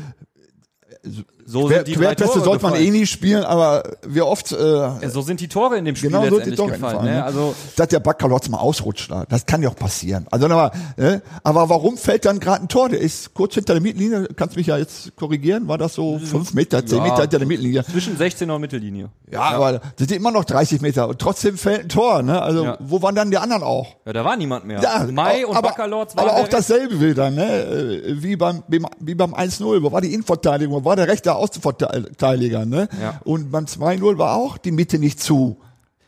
[1.45, 5.09] So Quer, sind die Querpässe sollte man eh nie spielen, aber wir oft äh, Ja,
[5.09, 6.93] So sind die Tore in dem Spiel Genau so letztendlich die Tore gefallen.
[6.99, 7.17] gefallen, Ne?
[7.19, 7.23] ne?
[7.25, 9.11] Also dass der Backalotz mal ausrutscht.
[9.11, 9.25] da.
[9.27, 10.25] Das kann ja auch passieren.
[10.31, 11.21] Also aber, ne?
[11.43, 12.89] aber warum fällt dann gerade ein Tor?
[12.89, 14.27] Der ist kurz hinter der Mittellinie.
[14.35, 15.67] Kannst mich ja jetzt korrigieren.
[15.67, 17.03] War das so fünf Meter, zehn Ja.
[17.03, 17.83] Meter hinter der Mittellinie?
[17.83, 19.09] zwischen 16 und Mittellinie.
[19.31, 22.21] Ja, aber das sind immer noch 30 Meter und trotzdem fällt ein Tor.
[22.23, 22.41] Ne?
[22.41, 22.77] Also Ja.
[22.79, 23.87] wo waren dann die anderen auch?
[24.05, 24.81] Ja, da war niemand mehr.
[24.81, 27.43] Ja, Mai und aber, Baccalords waren aber auch dasselbe wieder, ne?
[27.63, 29.81] Äh, Wie beim, wie beim 1-0.
[29.83, 30.73] Wo war die Innenverteidigung?
[30.75, 32.65] Wo war der rechte Außenverteidiger?
[32.65, 32.87] Ne?
[33.01, 33.21] Ja.
[33.23, 35.57] Und beim 2-0 war auch die Mitte nicht zu.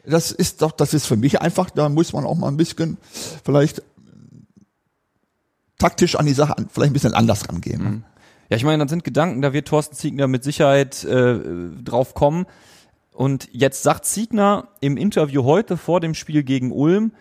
[0.06, 2.98] Das ist doch, das ist für mich einfach, da muss man auch mal ein bisschen
[3.44, 3.82] vielleicht
[5.80, 7.84] taktisch an die Sache, vielleicht ein bisschen anders rangehen.
[7.84, 8.04] ne?
[8.50, 11.40] Ja, ich meine, das sind Gedanken, da wird Thorsten Ziegner mit Sicherheit äh,
[11.84, 12.46] drauf kommen.
[13.12, 17.14] Und jetzt sagt Ziegner im Interview heute vor dem Spiel gegen Ulm,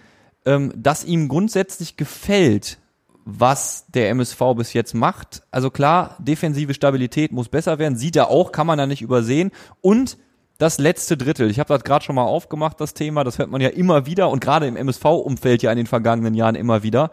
[0.45, 2.79] ähm, dass ihm grundsätzlich gefällt,
[3.25, 5.43] was der MSV bis jetzt macht.
[5.51, 9.51] Also klar, defensive Stabilität muss besser werden, sieht er auch, kann man da nicht übersehen.
[9.81, 10.19] Und
[10.59, 13.61] das letzte Drittel, ich habe das gerade schon mal aufgemacht, das Thema, das hört man
[13.61, 17.11] ja immer wieder und gerade im MSV-Umfeld ja in den vergangenen Jahren immer wieder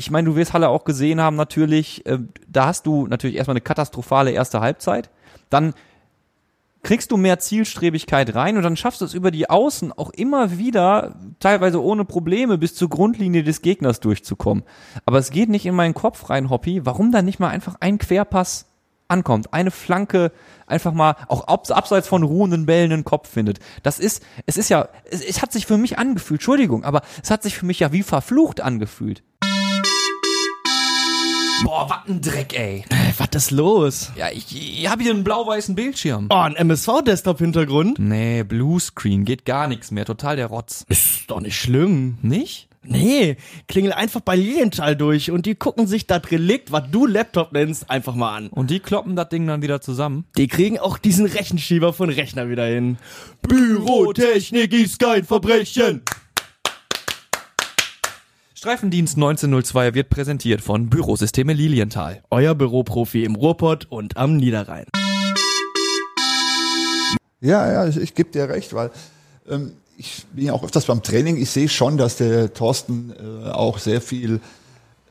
[0.00, 3.54] ich meine, du wirst Halle auch gesehen haben, natürlich, äh, da hast du natürlich erstmal
[3.54, 5.10] eine katastrophale erste Halbzeit.
[5.50, 5.74] Dann
[6.82, 10.58] kriegst du mehr Zielstrebigkeit rein und dann schaffst du es über die Außen auch immer
[10.58, 14.64] wieder, teilweise ohne Probleme, bis zur Grundlinie des Gegners durchzukommen.
[15.04, 17.98] Aber es geht nicht in meinen Kopf rein, Hoppy, warum da nicht mal einfach ein
[17.98, 18.66] Querpass
[19.08, 20.32] ankommt, eine Flanke
[20.66, 23.58] einfach mal auch abs abseits von ruhenden Bällen einen Kopf findet.
[23.82, 27.30] Das ist, es ist ja, es, es hat sich für mich angefühlt, Entschuldigung, aber es
[27.30, 29.22] hat sich für mich ja wie verflucht angefühlt.
[31.64, 32.84] Boah, was ein Dreck, ey.
[33.18, 34.12] Was ist los?
[34.16, 34.46] Ja, ich,
[34.80, 36.28] ich habe hier einen blau-weißen Bildschirm.
[36.30, 37.98] Oh, ein MSV-Desktop-Hintergrund?
[37.98, 40.84] Nee, Bluescreen, geht gar nichts mehr, total der Rotz.
[40.88, 42.18] Ist doch nicht schlimm.
[42.22, 42.68] Nicht?
[42.82, 43.36] Nee,
[43.68, 47.90] klingel einfach bei Lilienthal durch und die gucken sich das Relikt, was du Laptop nennst,
[47.90, 48.48] einfach mal an.
[48.48, 50.24] Und die kloppen das Ding dann wieder zusammen.
[50.38, 52.96] Die kriegen auch diesen Rechenschieber von Rechner wieder hin.
[53.42, 56.02] Bürotechnik ist kein Verbrechen.
[58.60, 62.22] Streifendienst 1902 wird präsentiert von Bürosysteme Lilienthal.
[62.28, 64.84] Euer Büroprofi im Ruhrpott und am Niederrhein.
[67.40, 68.90] Ja, ja, ich, ich gebe dir recht, weil
[69.48, 71.38] ähm, ich bin ja auch öfters beim Training.
[71.38, 74.40] Ich sehe schon, dass der Thorsten äh, auch sehr viel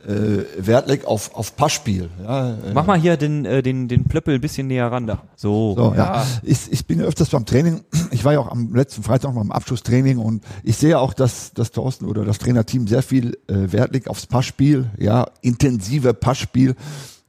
[0.08, 2.10] äh, Wert legt auf, auf Passspiel.
[2.24, 5.24] Ja, Mach mal hier den, äh, den, den Plöppel ein bisschen näher ran da.
[5.36, 5.76] So.
[5.76, 6.26] So, ja.
[6.44, 7.82] Ich, ich bin ja öfters beim Training.
[8.12, 11.54] Ich war ja auch am letzten Freitag noch beim Abschlusstraining und ich sehe auch, dass
[11.54, 16.76] das Thorsten oder das Trainerteam sehr viel äh, Wert legt aufs Passspiel, ja, intensive Passspiel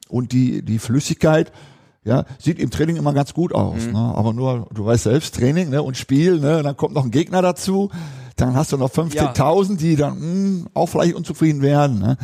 [0.08, 1.52] und die, die Flüssigkeit.
[2.02, 3.98] Ja, sieht im Training immer ganz gut aus, ne?
[3.98, 5.82] aber nur, du weißt selbst, Training ne?
[5.82, 6.62] und Spiel, ne?
[6.62, 7.90] dann kommt noch ein Gegner dazu,
[8.36, 11.98] dann hast du noch 15.000, die dann mh, auch vielleicht unzufrieden werden.
[11.98, 12.16] Ne?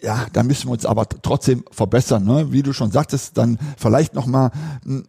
[0.00, 2.52] Ja, da müssen wir uns aber trotzdem verbessern, ne?
[2.52, 4.50] Wie du schon sagtest, dann vielleicht noch mal
[4.84, 5.04] mh,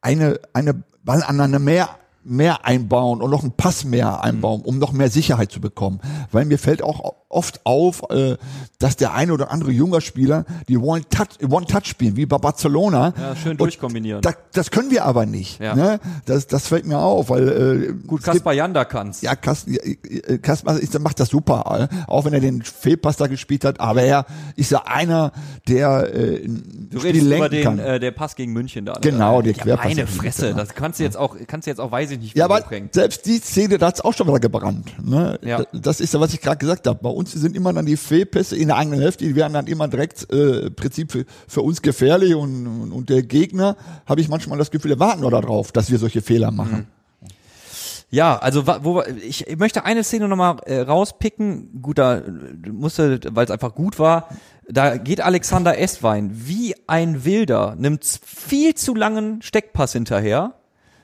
[0.00, 1.90] eine eine Ballannahme mehr
[2.22, 6.00] mehr einbauen und noch einen Pass mehr einbauen, um noch mehr Sicherheit zu bekommen.
[6.30, 8.36] Weil mir fällt auch oft auf, äh,
[8.78, 13.14] dass der eine oder andere junger Spieler die One-Touch One -Touch spielen, wie bei Barcelona.
[13.18, 14.20] Ja, schön durchkombinieren.
[14.20, 15.60] Das, das können wir aber nicht.
[15.60, 15.74] Ja.
[15.74, 16.00] Ne?
[16.26, 19.22] Das, das fällt mir auf, weil äh, Gut, Kaspar Janda kann's.
[19.22, 19.32] ja,
[19.66, 23.80] ja, äh, Kaspar macht das super, äh, auch wenn er den Fehlpass da gespielt hat,
[23.80, 25.32] aber er ist ja einer,
[25.68, 27.78] der äh, Du Spiel redest über den, kann.
[27.78, 28.94] äh, der Pass gegen München da.
[29.00, 31.80] Genau, der ja, Querpass Meine Fresse, München, das kannst du jetzt auch, kannst du jetzt
[31.80, 34.92] auch, weiß ich nicht, ja, aber selbst die Szene, da hat's auch schon wieder gebrannt.
[35.00, 35.38] Ne?
[35.42, 35.58] Ja.
[35.58, 36.98] Da- Das ist ja, was ich gerade gesagt habe.
[37.00, 39.86] Bei uns sind immer dann die Fehlpässe in der eigenen Hälfte, die werden dann immer
[39.86, 44.28] direkt äh, im Prinzip für, für uns gefährlich und, und, und der Gegner, habe ich
[44.28, 46.88] manchmal das Gefühl, der warten nur darauf, dass wir solche Fehler machen.
[48.12, 51.80] Ja, also wo ich, möchte eine Szene nochmal äh, rauspicken.
[51.80, 52.22] Gut, da äh,
[52.68, 54.28] musste, weil es einfach gut war.
[54.68, 60.54] Da geht Alexander Estwein wie ein Wilder, nimmt viel zu langen Steckpass hinterher,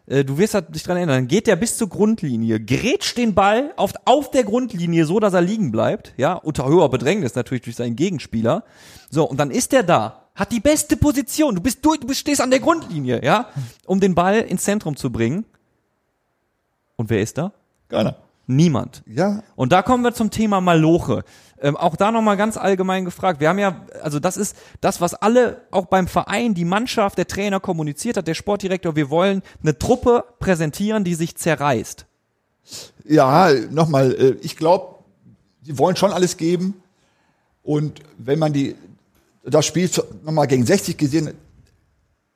[0.07, 3.35] äh, du wirst halt dich dran erinnern, dann geht der bis zur Grundlinie, grätscht den
[3.35, 7.63] Ball auf, auf der Grundlinie so, dass er liegen bleibt, ja, unter höherer Bedrängnis natürlich
[7.63, 8.65] durch seinen Gegenspieler.
[9.11, 12.21] So, und dann ist der da, hat die beste Position, du bist durch, du bist,
[12.21, 13.49] stehst an der Grundlinie, ja,
[13.87, 15.45] um den Ball ins Zentrum zu bringen.
[16.97, 17.53] Und wer ist da?
[17.89, 18.17] Keiner.
[18.47, 19.03] Niemand.
[19.07, 21.25] Ja, Und da kommen wir zum Thema Maloche.
[21.61, 23.41] Ähm, auch da nochmal ganz allgemein gefragt.
[23.41, 27.27] Wir haben ja, also das ist das, was alle, auch beim Verein, die Mannschaft, der
[27.27, 32.05] Trainer kommuniziert hat, der Sportdirektor, wir wollen eine Truppe präsentieren, die sich zerreißt.
[33.05, 34.97] Ja, nochmal, äh, ich glaube,
[35.63, 36.75] die wollen schon alles geben.
[37.63, 38.77] Und wenn man die,
[39.45, 39.91] das Spiel
[40.25, 41.31] nochmal gegen 60 gesehen,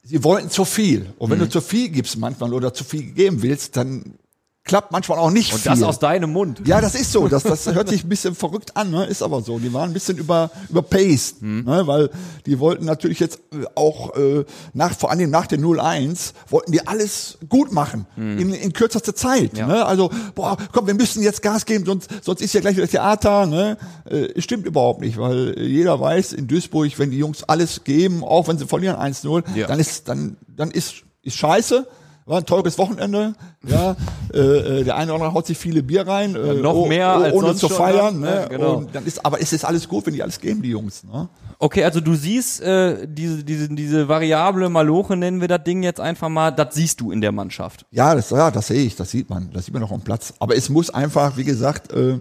[0.03, 1.13] sie wollten zu viel.
[1.19, 1.43] Und wenn Mhm.
[1.43, 4.15] du zu viel gibst manchmal oder zu viel geben willst, dann
[4.64, 5.70] klappt manchmal auch nicht Und viel.
[5.73, 6.62] das aus deinem Mund.
[6.66, 7.29] ja, das ist so.
[7.29, 9.05] Das, das hört sich ein bisschen verrückt an, ne?
[9.07, 9.59] ist aber so.
[9.59, 11.64] Die waren ein bisschen über, überpaced, Mhm.
[11.64, 11.87] ne?
[11.87, 12.11] weil
[12.46, 14.44] die wollten natürlich jetzt äh, auch äh,
[14.75, 19.57] nach, vor allem nach der 0-1, wollten die alles gut machen in, in kürzester Zeit.
[19.57, 19.66] Ja.
[19.66, 19.85] Ne?
[19.87, 23.46] Also, boah, komm, wir müssen jetzt Gas geben, sonst, sonst ist ja gleich wieder Theater.
[23.46, 23.79] Ne?
[24.05, 28.23] Äh, stimmt überhaupt nicht, weil äh, jeder weiß in Duisburg, wenn die Jungs alles geben,
[28.23, 29.66] auch wenn sie verlieren 1-0, Ja.
[29.66, 31.87] dann ist, dann, dann ist, ist scheiße.
[32.31, 33.35] War ein teures Wochenende,
[33.66, 33.97] ja.
[34.33, 37.16] äh, äh, der eine oder andere haut sich viele Bier rein, äh, noch oh- mehr
[37.19, 37.97] oh- als ohne sonst zu schon feiern.
[37.99, 38.40] dann, Ne?
[38.43, 38.47] ne?
[38.51, 38.75] Genau.
[38.77, 41.03] Und dann ist, aber es ist alles gut, wenn die alles geben, die Jungs.
[41.03, 41.29] Ne?
[41.59, 45.99] Okay, also du siehst äh, diese, diese, diese Variable Maloche, nennen wir das Ding jetzt
[46.01, 47.85] einfach mal, das siehst du in der Mannschaft.
[47.90, 50.33] Ja, das, ja, das sehe ich, das sieht man, das sieht man auch am Platz.
[50.38, 52.21] Aber es muss einfach, wie gesagt, äh,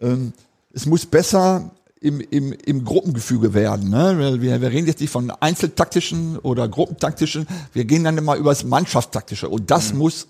[0.00, 0.32] ähm,
[0.72, 3.88] es muss besser im, im, im Gruppengefüge werden.
[3.88, 4.40] Ne?
[4.40, 8.64] Wir, wir reden jetzt nicht von einzeltaktischen oder gruppentaktischen, wir gehen dann immer über das
[8.64, 10.26] Mannschaftstaktische und das muss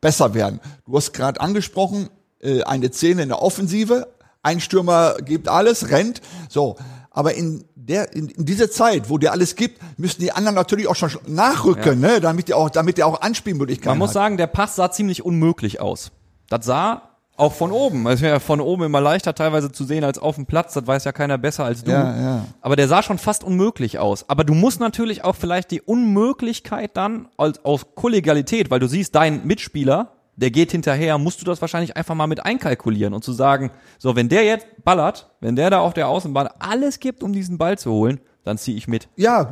[0.00, 0.60] besser werden.
[0.84, 4.08] Du hast gerade angesprochen, äh, eine Szene in der Offensive,
[4.42, 6.76] ein Stürmer gibt alles, rennt, so.
[7.10, 10.86] Aber in der, in, in dieser Zeit, wo der alles gibt, müssen die anderen natürlich
[10.86, 12.20] auch schon nachrücken, ne?
[12.20, 14.14] damit der auch, damit der auch Anspielmöglichkeiten Man muss hat.
[14.14, 16.12] sagen, der Pass sah ziemlich unmöglich aus.
[16.50, 18.06] Das sah auch von oben.
[18.06, 20.74] Es wäre ja von oben immer leichter teilweise zu sehen als auf dem Platz.
[20.74, 21.90] Das weiß ja keiner besser als du.
[21.90, 22.44] Ja, ja.
[22.60, 24.28] Aber der sah schon fast unmöglich aus.
[24.28, 29.14] Aber du musst natürlich auch vielleicht die Unmöglichkeit dann als, aus Kollegialität, weil du siehst,
[29.14, 33.32] dein Mitspieler, der geht hinterher, musst du das wahrscheinlich einfach mal mit einkalkulieren und zu
[33.32, 37.32] sagen, so, wenn der jetzt ballert, wenn der da auf der Außenbahn alles gibt, um
[37.32, 39.08] diesen Ball zu holen, dann ziehe ich mit.
[39.16, 39.48] Ja,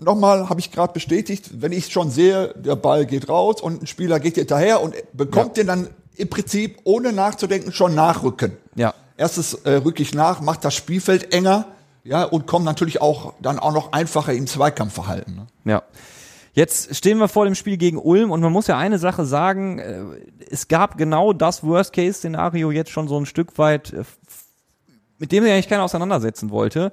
[0.00, 3.86] nochmal habe ich gerade bestätigt, wenn ich schon sehe, der Ball geht raus und ein
[3.86, 8.56] Spieler geht hinterher und bekommt den dann im Prinzip ohne nachzudenken schon nachrücken.
[8.74, 8.94] Ja.
[9.16, 11.66] Erstes äh, rück ich nach, macht das Spielfeld enger,
[12.04, 15.34] ja, und kommt natürlich auch dann auch noch einfacher im Zweikampfverhalten.
[15.34, 15.46] Ne?
[15.64, 15.82] Ja.
[16.52, 19.78] Jetzt stehen wir vor dem Spiel gegen Ulm und man muss ja eine Sache sagen,
[19.78, 20.02] äh,
[20.48, 24.04] es gab genau das Worst-Case-Szenario jetzt schon so ein Stück weit, äh,
[25.18, 26.92] mit dem sich eigentlich keiner auseinandersetzen wollte.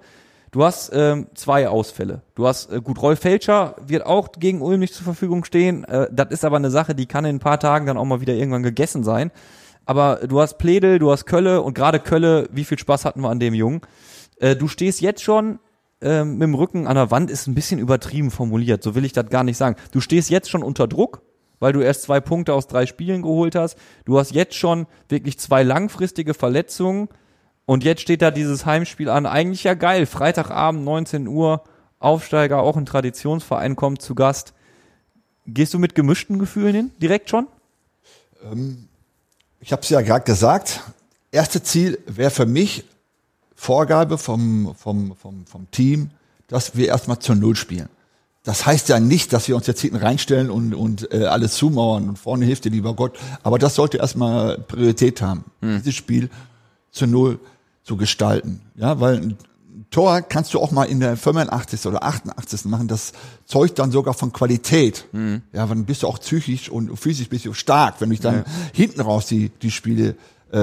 [0.54, 2.22] Du hast ähm, zwei Ausfälle.
[2.36, 5.84] Du hast, äh, gut, Rolf Felscher wird auch gegen Ulm nicht zur Verfügung stehen.
[5.86, 8.22] Äh, das ist aber eine Sache, die kann in ein paar Tagen dann auch mal
[8.22, 9.32] wieder irgendwann gegessen sein.
[9.86, 13.32] Aber du hast Pledel, du hast Kölle und gerade Kölle, wie viel Spaß hatten wir
[13.32, 13.82] an dem Jungen?
[14.40, 15.58] Äh, du stehst jetzt schon
[16.02, 19.14] ähm, mit dem Rücken an der Wand, ist ein bisschen übertrieben formuliert, so will ich
[19.14, 19.76] das gar nicht sagen.
[19.92, 21.24] Du stehst jetzt schon unter Druck,
[21.60, 23.76] weil du erst zwei Punkte aus drei Spielen geholt hast.
[24.06, 27.10] Du hast jetzt schon wirklich zwei langfristige Verletzungen
[27.66, 29.26] und jetzt steht da dieses Heimspiel an.
[29.26, 30.06] Eigentlich ja geil.
[30.06, 31.64] Freitagabend, 19 Uhr,
[32.00, 34.54] Aufsteiger, auch ein Traditionsverein kommt zu Gast.
[35.48, 36.92] Gehst du mit gemischten Gefühlen hin?
[37.02, 37.48] Direkt schon?
[39.62, 40.82] Ich habe es ja gerade gesagt,
[41.32, 42.84] erste Ziel wäre für mich
[43.56, 46.12] Vorgabe vom, vom, vom, vom Team,
[46.48, 47.88] dass wir erstmal zur Null spielen.
[48.44, 52.10] Das heißt ja nicht, dass wir uns jetzt hinten reinstellen und, und äh, alles zumauern
[52.10, 53.18] und vorne hilft dir lieber Gott.
[53.42, 56.30] Aber das sollte erstmal Priorität haben, dieses Spiel
[56.94, 57.40] zu Null
[57.84, 58.62] zu gestalten.
[58.76, 59.38] Ja, weil ein
[59.90, 61.86] Tor kannst du auch mal in der 85.
[61.88, 62.66] oder 88.
[62.66, 62.88] machen.
[62.88, 63.12] Das
[63.46, 65.06] zeugt dann sogar von Qualität.
[65.52, 69.02] Ja, dann bist du auch psychisch und physisch bist du stark, wenn du dann hinten
[69.02, 70.16] raus die, die Spiele
[70.54, 70.58] äh,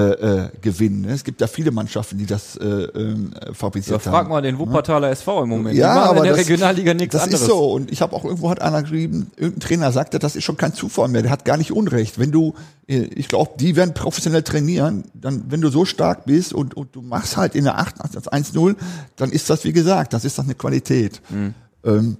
[0.45, 1.03] äh, gewinnen.
[1.09, 4.13] Es gibt ja viele Mannschaften, die das äh, Da fabriziert haben.
[4.13, 5.75] frag mal den Wuppertaler SV im Moment.
[5.75, 7.41] Ja, aber in der das, Regionalliga nichts das anderes.
[7.41, 7.73] ist so.
[7.73, 10.73] Und ich habe auch irgendwo hat einer geschrieben, irgendein Trainer sagte, das ist schon kein
[10.73, 11.23] Zufall mehr.
[11.23, 12.19] Der hat gar nicht Unrecht.
[12.19, 12.53] Wenn du,
[12.87, 16.95] äh, ich glaube, die werden professionell trainieren, dann, wenn du so stark bist und, und
[16.95, 18.77] du machst halt in der 88 1-0,
[19.17, 21.21] dann ist das, wie gesagt, das ist doch eine Qualität.
[21.29, 21.53] Mhm.
[21.83, 22.17] Ähm,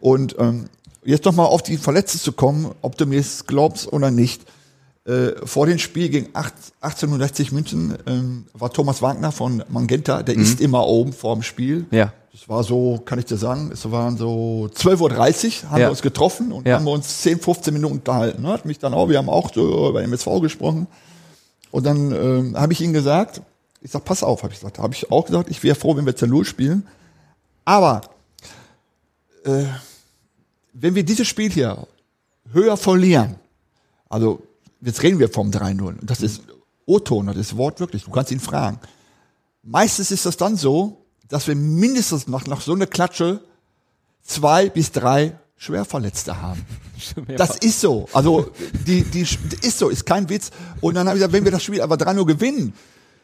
[0.00, 0.64] und ähm,
[1.04, 4.42] jetzt noch mal auf die Verletzten zu kommen, ob du mir es glaubst oder nicht.
[5.04, 10.36] Äh, vor dem Spiel gegen 8, 1860 München ähm, war Thomas Wagner von Mangenta, der
[10.36, 11.86] ist immer oben vor dem Spiel.
[11.90, 11.96] Mhm.
[11.98, 12.12] Ja.
[12.30, 15.86] Das war so, kann ich dir sagen, es waren so 12.30 Uhr, haben Ja.
[15.86, 16.76] wir uns getroffen und Ja.
[16.76, 18.42] haben wir uns 10, 15 Minuten unterhalten.
[18.42, 18.48] Ne?
[18.48, 20.86] Hat mich dann auch, wir haben auch so über MSV gesprochen.
[21.72, 23.42] Und dann ähm, habe ich ihm gesagt,
[23.80, 26.06] ich sag, pass auf, habe ich gesagt, habe ich auch gesagt, ich wäre froh, wenn
[26.06, 26.86] wir Null spielen.
[27.64, 28.02] Aber
[29.44, 29.64] äh,
[30.72, 31.86] wenn wir dieses Spiel hier
[32.52, 33.34] höher verlieren,
[34.08, 34.40] also
[34.82, 36.42] jetzt reden wir vom 3-0, und das ist
[36.86, 38.78] O-Ton, das ist wortwörtlich, du kannst ihn fragen.
[39.62, 43.40] Meistens ist das dann so, dass wir mindestens nach, nach so einer Klatsche
[44.22, 46.64] zwei bis drei Schwerverletzte haben.
[47.36, 48.08] Das ist so.
[48.12, 48.52] Also
[48.86, 50.52] die, die, die ist so, ist kein Witz.
[50.80, 52.74] Und dann habe ich gesagt, wenn wir das Spiel aber 3-0 gewinnen,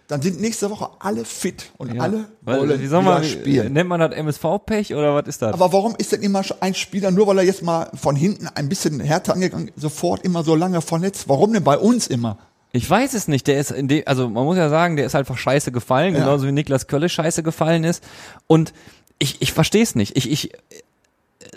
[0.09, 2.03] dann sind nächste Woche alle fit und Ja.
[2.03, 3.73] alle wollen wie soll wieder man, spielen.
[3.75, 5.53] Nennt man das MSV-Pech oder was ist das?
[5.53, 8.69] Aber warum ist denn immer ein Spieler, nur weil er jetzt mal von hinten ein
[8.69, 11.29] bisschen härter angegangen ist, sofort immer so lange verletzt?
[11.29, 12.39] Warum denn bei uns immer?
[12.73, 13.47] Ich weiß es nicht.
[13.47, 16.21] Der ist in dem, also man muss ja sagen, der ist einfach scheiße gefallen, Ja.
[16.21, 18.03] genauso wie Niklas Kölle scheiße gefallen ist.
[18.47, 18.73] Und
[19.19, 20.17] ich, ich verstehe es nicht.
[20.17, 20.53] Ich, ich,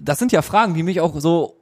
[0.01, 1.55] das sind ja Fragen, die mich auch so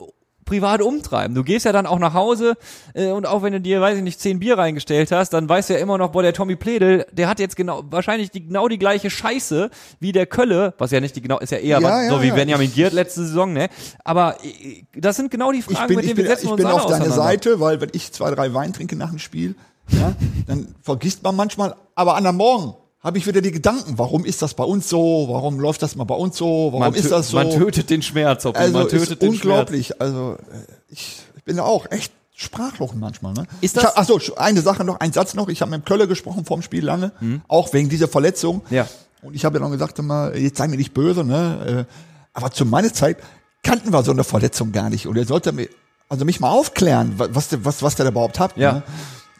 [0.49, 1.35] privat umtreiben.
[1.35, 2.55] Du gehst ja dann auch nach Hause
[2.95, 5.69] äh, und auch wenn du dir, weiß ich nicht, zehn Bier reingestellt hast, dann weißt
[5.69, 8.67] du ja immer noch, boah, der Tommy Pledel, der hat jetzt genau wahrscheinlich die, genau
[8.67, 11.83] die gleiche Scheiße wie der Kölle, was ja nicht die genau, ist ja eher Ja,
[11.83, 12.33] was, ja, so wie ja.
[12.33, 13.69] Benjamin Giert letzte Saison, ne?
[14.03, 16.45] Aber äh, das sind genau die Ich Fragen, bin, mit ich denen bin, wir setzen
[16.47, 17.11] ich uns bin alle auf deiner.
[17.11, 19.55] Seite, weil wenn ich zwei, drei Wein trinke nach dem Spiel,
[19.89, 20.13] ja,
[20.47, 24.41] dann vergisst man manchmal, aber an der Morgen habe ich wieder die Gedanken, warum ist
[24.41, 27.29] das bei uns so, warum läuft das mal bei uns so, warum Man, ist das
[27.29, 27.37] so?
[27.37, 30.01] man tötet den Schmerz, Hoppi, also man tötet den unglaublich.
[30.01, 33.33] Also äh, ich, ich bin da auch echt sprachlos manchmal.
[33.33, 33.45] Ne?
[33.61, 35.47] Ist das- hab, ach so, eine Sache noch, ein Satz noch.
[35.49, 37.11] Ich habe mit dem Kölle gesprochen vorm Spiel lange,
[37.47, 38.61] auch wegen dieser Verletzung.
[38.69, 38.75] Hm.
[38.77, 38.87] Ja.
[39.21, 41.85] Und ich habe ja noch gesagt, immer, jetzt sei mir nicht böse, ne?
[41.89, 41.93] äh,
[42.33, 43.17] Aber zu meiner Zeit
[43.63, 45.07] kannten wir so eine Verletzung gar nicht.
[45.07, 45.67] Und er sollte mir,
[46.07, 48.55] also mich mal aufklären, wa- was der, was, was der überhaupt hat.
[48.57, 48.73] Ja.
[48.73, 48.83] Ne?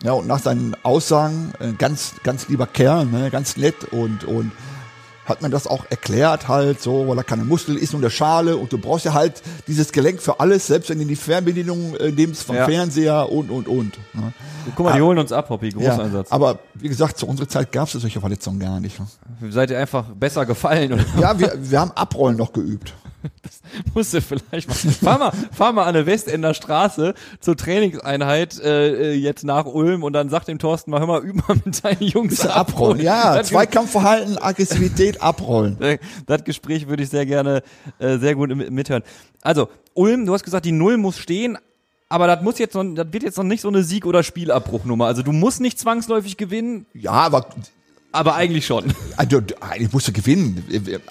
[0.04, 3.30] Ja, und nach seinen Aussagen, äh, ganz, ganz lieber Kerl, ne?
[3.32, 4.52] ganz nett und, und
[5.26, 8.58] hat man das auch erklärt halt so, weil er keine Muskel ist und der Schale
[8.58, 12.12] und du brauchst ja halt dieses Gelenk für alles, selbst wenn du die Fernbedienung äh,
[12.12, 12.66] nimmst vom Ja.
[12.66, 13.98] Fernseher und, und, und.
[14.14, 14.34] Ne?
[14.76, 16.32] Guck mal, die holen uns ab, Hoppi, Ja, Großeinsatz.
[16.32, 18.98] aber wie gesagt, zu unserer Zeit gab es solche Verletzungen gar nicht.
[19.00, 19.52] Ne?
[19.52, 22.94] Seid ihr einfach besser gefallen oder Ja, wir, wir haben Abrollen noch geübt.
[23.94, 24.76] musst du vielleicht mal.
[24.76, 30.04] Fahr mal, fahr mal an der Westender Straße zur Trainingseinheit äh, äh, jetzt nach Ulm
[30.04, 33.38] und dann sagt dem Thorsten mal, hör mal, üb mal mit deinen Jungs Abrollen, ja,
[33.38, 35.78] Das, Zweikampfverhalten, Aggressivität, abrollen.
[36.26, 37.64] das Gespräch würde ich sehr gerne
[38.00, 39.04] äh, sehr gut mithören.
[39.42, 41.58] Also, Ulm, du hast gesagt, die Null muss stehen,
[42.10, 45.06] aber das muss jetzt noch, das wird jetzt noch nicht so eine Sieg- oder Spielabbruchnummer.
[45.06, 47.50] Also du musst nicht zwangsläufig gewinnen, Ja, aber
[48.12, 48.86] aber eigentlich schon.
[49.17, 49.41] Also,
[49.78, 50.63] ich musste gewinnen.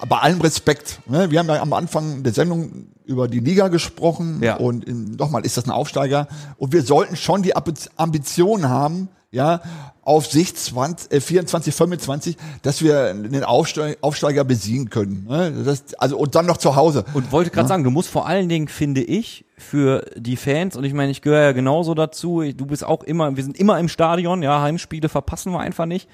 [0.08, 1.00] Bei allem Respekt.
[1.06, 1.30] Ne?
[1.30, 4.56] Wir haben ja am Anfang der Sendung über die Liga gesprochen Ja.
[4.56, 9.08] und in, nochmal ist das ein Aufsteiger und wir sollten schon die Ambi- Ambition haben,
[9.30, 9.61] ja,
[10.02, 15.26] auf Sicht 20, äh, 24, 25, dass wir den Aufsteiger, Aufsteiger besiegen können.
[15.28, 15.52] Ne?
[15.64, 17.04] Das, also und dann noch zu Hause.
[17.14, 20.84] Und wollte gerade sagen, du musst vor allen Dingen, finde ich, für die Fans, und
[20.84, 23.88] ich meine, ich gehöre ja genauso dazu, du bist auch immer, wir sind immer im
[23.88, 26.08] Stadion, ja, Heimspiele verpassen wir einfach nicht.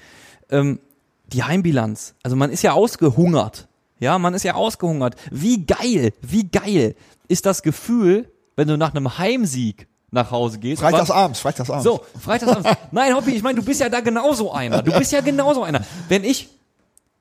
[0.49, 0.79] Ähm,
[1.27, 3.67] die Heimbilanz, also man ist ja ausgehungert,
[3.99, 5.15] ja, man ist ja ausgehungert.
[5.31, 6.95] Wie geil, wie geil
[7.27, 10.81] ist das Gefühl, wenn du nach einem Heimsieg nach Hause gehst.
[10.81, 11.83] Freitagsabends, Freitagsabends.
[11.83, 12.67] So, Freitagsabend.
[12.91, 14.81] Nein, Hobby, ich meine, du bist ja da genauso einer.
[14.81, 15.81] Du bist ja genauso einer.
[16.07, 16.49] Wenn ich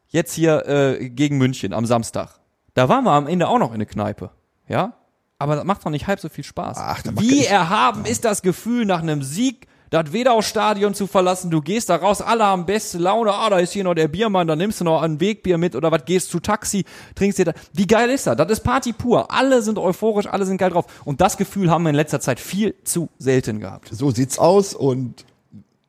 [0.09, 2.39] jetzt hier äh, gegen München am Samstag,
[2.75, 4.31] da waren wir am Ende auch noch in der Kneipe,
[4.69, 4.95] ja?
[5.39, 6.79] Aber das macht doch nicht halb so viel Spaß.
[6.81, 11.89] Ach, Wie erhaben ist das Gefühl, nach einem Sieg das Wedau-Stadion zu verlassen, du gehst
[11.89, 14.81] da raus, alle haben beste Laune, ah, da ist hier noch der Biermann, dann nimmst
[14.81, 17.53] du noch ein Wegbier mit oder was, gehst zu Taxi, trinkst dir da.
[17.73, 18.37] Wie geil ist das?
[18.37, 19.31] Das ist Party pur.
[19.31, 20.87] Alle sind euphorisch, alle sind geil drauf.
[21.05, 23.89] Und das Gefühl haben wir in letzter Zeit viel zu selten gehabt.
[23.93, 25.25] so sieht's aus und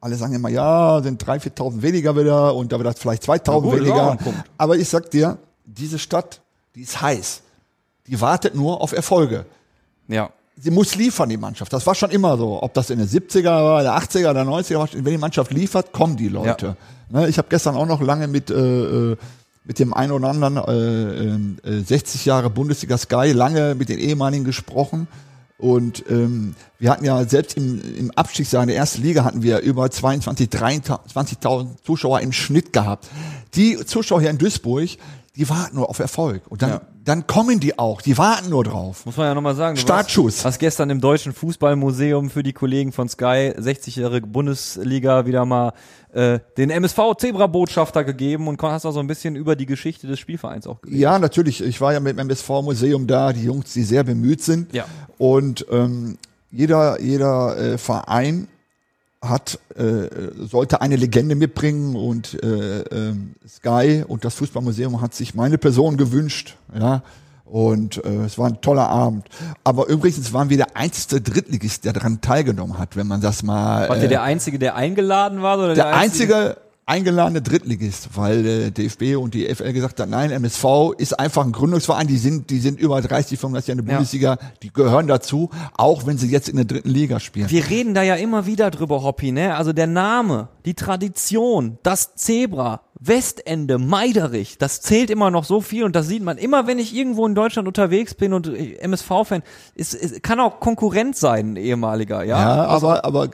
[0.01, 3.51] alle sagen immer, ja, sind 3.000, 4.000 weniger wieder und da wird das vielleicht 2.000
[3.51, 4.17] Ja, gut, weniger.
[4.57, 6.41] Aber ich sag dir, diese Stadt,
[6.75, 7.41] die ist heiß.
[8.05, 9.45] Die wartet nur auf Erfolge.
[10.07, 10.29] Ja.
[10.57, 11.73] Sie muss liefern, die Mannschaft.
[11.73, 12.61] Das war schon immer so.
[12.63, 15.91] Ob das in den 70er war, der 80er oder 90er war, wenn die Mannschaft liefert,
[15.91, 16.77] kommen die Leute.
[17.09, 18.53] Ne, ich habe gestern auch noch lange mit, äh,
[19.11, 19.17] äh,
[19.65, 20.57] mit dem einen oder anderen
[21.65, 25.07] äh, äh, 60 Jahre Bundesliga Sky lange mit den ehemaligen gesprochen.
[25.57, 29.59] Und ähm, wir hatten ja selbst im, im Abstiegsjahr in der ersten Liga hatten wir
[29.59, 33.07] über 22, 23.000 Zuschauer im Schnitt gehabt.
[33.55, 34.89] Die Zuschauer hier in Duisburg,
[35.35, 36.43] die warten nur auf Erfolg.
[36.49, 36.81] Und dann, Ja.
[37.05, 38.01] Dann kommen die auch.
[38.01, 39.05] Die warten nur drauf.
[39.05, 39.75] Muss man ja nochmal sagen.
[39.75, 40.37] Du Startschuss.
[40.37, 45.73] Warst, hast gestern im Deutschen Fußballmuseum für die Kollegen von Sky 60-jährige Bundesliga wieder mal
[46.13, 50.19] äh, den MSV Zebra-Botschafter gegeben und hast auch so ein bisschen über die Geschichte des
[50.19, 50.99] Spielvereins auch geredet.
[50.99, 51.63] Ja, natürlich.
[51.63, 54.73] Ich war ja mit dem MSV-Museum da, die Jungs, die sehr bemüht sind.
[54.73, 54.85] Ja.
[55.19, 56.17] Und ähm,
[56.51, 58.47] jeder, jeder äh, Verein
[59.29, 60.07] hat, äh,
[60.39, 65.97] sollte eine Legende mitbringen und äh, ähm, Sky und das Fußballmuseum hat sich meine Person
[65.97, 66.55] gewünscht.
[66.77, 67.03] Ja.
[67.45, 69.27] Und äh, es war ein toller Abend.
[69.63, 73.87] Aber übrigens waren wir der einzige Drittligist, der daran teilgenommen hat, wenn man das mal.
[73.87, 75.59] Wart äh, ihr der Einzige, der eingeladen war?
[75.59, 76.57] Oder der einzige,
[76.87, 81.51] eingeladene Drittligist, weil äh, DFB und die FL gesagt haben, nein, MSV ist einfach ein
[81.51, 83.97] Gründungsverein, die sind, die sind über 30, 35 Jahre in der Ja.
[83.97, 87.49] Bundesliga, die gehören dazu, auch wenn sie jetzt in der dritten Liga spielen.
[87.49, 89.55] Wir reden da ja immer wieder drüber, Hoppi, ne?
[89.55, 95.83] Also der Name, die Tradition, das Zebra, Westende, Meiderich, das zählt immer noch so viel
[95.83, 99.41] und das sieht man immer, wenn ich irgendwo in Deutschland unterwegs bin und äh, MSV-Fan,
[99.73, 102.39] ist, ist, kann auch Konkurrent sein, ein ehemaliger, ja?
[102.39, 103.29] Ja, aber, aber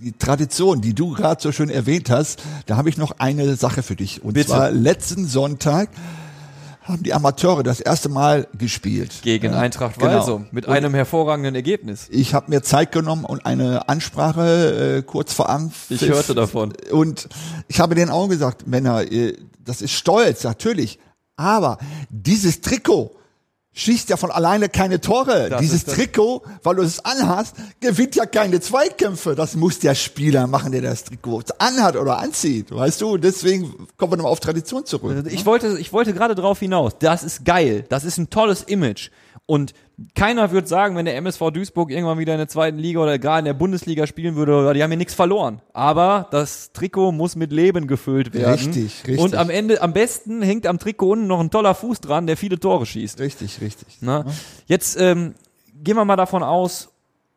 [0.00, 3.82] die Tradition, die du gerade so schön erwähnt hast, da habe ich noch eine Sache
[3.82, 4.22] für dich.
[4.22, 4.48] Und Bitte.
[4.48, 5.88] zwar letzten Sonntag
[6.82, 9.12] haben die Amateure das erste Mal gespielt.
[9.22, 10.12] Gegen Eintracht genau.
[10.12, 12.06] Walsum mit Und einem hervorragenden Ergebnis.
[12.10, 16.00] Ich habe mir Zeit genommen und eine Ansprache äh, kurz vor Anpfiff.
[16.00, 16.72] Ich hörte davon.
[16.90, 17.28] Und
[17.66, 20.98] ich habe denen auch gesagt, Männer, äh, das ist stolz, natürlich.
[21.36, 23.17] Aber dieses Trikot
[23.78, 25.48] schießt ja von alleine keine Tore.
[25.48, 29.34] Das Dieses Trikot, weil du es anhast, gewinnt ja keine Zweikämpfe.
[29.34, 32.74] Das muss der Spieler machen, der das Trikot anhat oder anzieht.
[32.74, 35.24] Weißt du, deswegen kommen wir nochmal auf Tradition zurück.
[35.30, 36.92] Ich wollte, ich wollte gerade drauf hinaus.
[36.98, 37.84] Das ist geil.
[37.88, 39.10] Das ist ein tolles Image.
[39.50, 39.72] Und
[40.14, 43.38] keiner wird sagen, wenn der MSV Duisburg irgendwann wieder in der zweiten Liga oder gar
[43.38, 45.62] in der Bundesliga spielen würde, die haben hier nichts verloren.
[45.72, 48.52] Aber das Trikot muss mit Leben gefüllt werden.
[48.52, 49.18] Richtig, richtig.
[49.18, 52.36] Und am Ende, am besten hängt am Trikot unten noch ein toller Fuß dran, der
[52.36, 53.20] viele Tore schießt.
[53.20, 54.02] Richtig, richtig.
[54.02, 54.26] Ne?
[54.66, 55.34] Jetzt ähm,
[55.82, 56.90] gehen wir mal davon aus,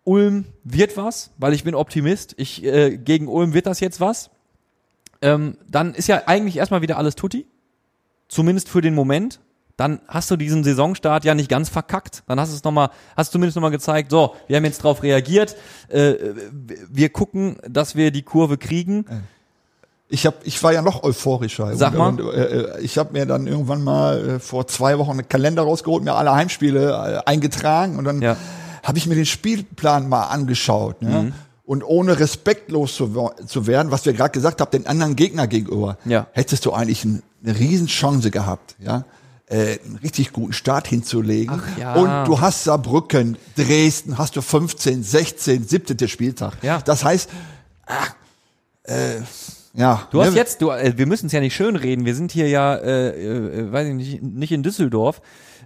[0.03, 2.33] Ulm wird was, weil ich bin Optimist.
[2.35, 4.31] Ich äh, gegen Ulm wird das jetzt was.
[5.21, 7.45] Ähm, dann ist ja eigentlich erstmal wieder alles tutti,
[8.27, 9.39] zumindest für den Moment.
[9.77, 12.23] Dann hast du diesen Saisonstart ja nicht ganz verkackt.
[12.27, 14.11] Dann hast du es noch mal, hast zumindest noch mal gezeigt.
[14.11, 15.55] So, wir haben jetzt drauf reagiert.
[15.89, 16.15] Äh,
[16.89, 19.05] wir gucken, dass wir die Kurve kriegen.
[20.09, 21.75] Ich hab, ich war ja noch euphorischer.
[21.77, 22.09] Sag mal.
[22.09, 26.03] Und, äh, ich habe mir dann irgendwann mal äh, vor zwei Wochen einen Kalender rausgeholt,
[26.03, 28.35] mir alle Heimspiele äh, eingetragen und dann Ja.
[28.83, 31.01] habe ich mir den Spielplan mal angeschaut.
[31.01, 31.09] Ne?
[31.23, 31.33] Mhm.
[31.63, 35.97] Und ohne respektlos zu, zu werden, was wir gerade gesagt haben, den anderen Gegner gegenüber,
[36.03, 36.27] Ja.
[36.33, 39.05] hättest du eigentlich ein, eine Riesenchance gehabt, ja,
[39.51, 41.61] äh, einen richtig guten Start hinzulegen.
[41.61, 41.93] Ach ja.
[41.95, 46.07] Und du hast Saarbrücken, Dresden, hast du 15, 16, 17.
[46.07, 46.53] Spieltag.
[46.61, 46.81] Ja.
[46.81, 47.29] Das heißt,
[47.85, 48.05] ah,
[48.83, 49.21] äh,
[49.73, 50.07] ja.
[50.11, 50.37] Du hast ne?
[50.37, 52.05] jetzt, du, äh, wir müssen es ja nicht schön reden.
[52.05, 55.21] Wir sind hier ja, äh, äh, weiß ich nicht, nicht in Düsseldorf.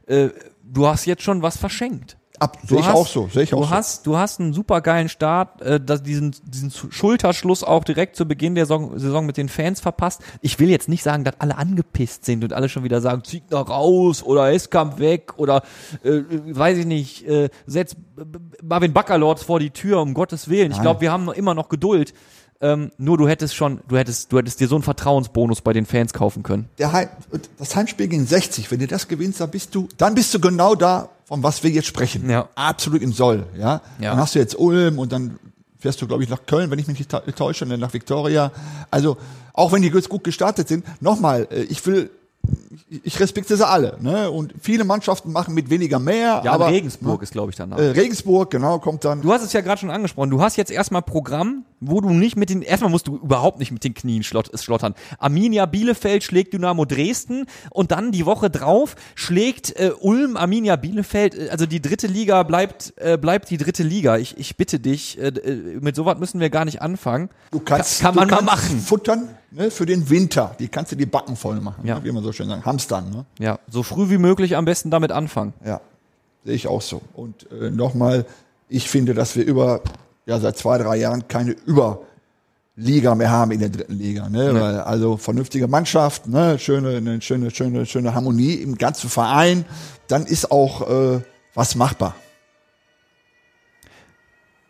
[0.08, 0.30] Äh,
[0.64, 2.18] du hast jetzt schon was verschenkt.
[2.40, 3.70] Ab, Du sehe ich hast- auch so, sehe ich du auch so.
[3.70, 8.26] hast, du hast einen super geilen Start, äh, das, diesen, diesen Schulterschluss auch direkt zu
[8.28, 10.22] Beginn der Saison, Saison mit den Fans verpasst.
[10.42, 13.44] Ich will jetzt nicht sagen, dass alle angepisst sind und alle schon wieder sagen, zieht
[13.50, 15.64] da raus oder Eskamp weg oder
[16.04, 17.98] äh, weiß ich nicht, äh, setzt
[18.64, 20.72] Marvin Baccalords vor die Tür, um Gottes Willen.
[20.72, 20.82] Ich Nein.
[20.84, 22.14] glaube, wir haben immer noch Geduld.
[22.62, 25.86] Ähm, nur du hättest schon, du hättest, du hättest dir so einen Vertrauensbonus bei den
[25.86, 26.70] Fans kaufen können.
[26.78, 27.10] Der Heim,
[27.60, 30.74] das Heimspiel gegen 60, wenn du das gewinnst, dann bist du, dann bist du genau
[30.74, 32.30] da, von was wir jetzt sprechen.
[32.30, 32.50] Ja.
[32.56, 33.82] Absolut im Soll, ja.
[34.00, 34.12] Ja.
[34.12, 35.40] Dann hast du jetzt Ulm und dann
[35.80, 38.52] fährst du, glaube ich, nach Köln, wenn ich mich nicht täusche, und dann nach Victoria.
[38.90, 39.18] Also,
[39.54, 42.10] auch wenn die jetzt gut gestartet sind, nochmal, äh, ich will,
[43.04, 44.30] ich- respektiere sie alle, ne?
[44.32, 47.78] Und viele Mannschaften machen mit weniger mehr, Ja, aber Regensburg ist, glaube ich, danach.
[47.78, 49.22] äh, Regensburg, genau, kommt dann.
[49.22, 50.30] Du hast es ja gerade schon angesprochen.
[50.30, 53.72] Du hast jetzt erstmal Programm, wo du nicht mit den, erstmal musst du überhaupt nicht
[53.72, 54.96] mit den Knien schlott, schlottern.
[55.20, 61.36] Arminia Bielefeld schlägt Dynamo Dresden und dann die Woche drauf schlägt äh, Ulm Arminia Bielefeld.
[61.36, 64.18] Äh, Also die dritte Liga bleibt, äh, bleibt die dritte Liga.
[64.18, 67.30] Ich, ich bitte dich, äh, äh, mit sowas müssen wir gar nicht anfangen.
[67.52, 68.80] Du kannst, Kann- kann man mal machen.
[68.80, 70.56] Futtern, ne, für den Winter.
[70.60, 71.96] Die kannst du die Backen voll machen, Ja.
[72.00, 72.65] ne, wie man so schön sagt.
[72.66, 73.26] Hamstern, ne?
[73.40, 75.54] Ja, so früh wie möglich am besten damit anfangen.
[75.64, 75.82] Ja,
[76.44, 77.02] sehe ich auch so.
[77.14, 78.26] Und äh, nochmal,
[78.68, 79.82] ich finde, dass wir über,
[80.26, 84.28] ja, seit zwei, drei Jahren keine Überliga mehr haben in der dritten Liga.
[84.30, 84.54] Ne?
[84.54, 86.58] Weil, also vernünftige Mannschaft, ne?
[86.58, 89.66] schöne, eine schöne, schöne, schöne Harmonie im ganzen Verein.
[90.08, 91.22] Dann ist auch äh,
[91.54, 92.16] was machbar.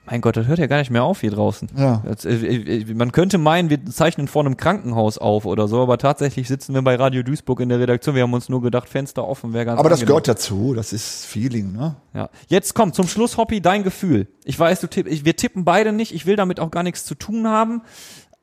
[0.08, 1.70] Mein Gott, das hört ja gar nicht mehr auf hier draußen.
[1.76, 2.04] Ja.
[2.06, 5.98] Das, äh, äh, man könnte meinen, wir zeichnen vor einem Krankenhaus auf oder so, aber
[5.98, 8.16] tatsächlich sitzen wir bei Radio Duisburg in der Redaktion.
[8.16, 11.26] Wir haben uns nur gedacht, Fenster offen wäre ganz Aber das gehört dazu, das ist
[11.26, 11.72] Feeling.
[11.72, 11.96] Ne?
[12.14, 12.30] Ja.
[12.48, 14.28] Jetzt kommt zum Schluss, Hoppi, dein Gefühl.
[14.44, 16.14] Ich weiß, du tipp, wir tippen beide nicht.
[16.14, 17.82] Ich will damit auch gar nichts zu tun haben.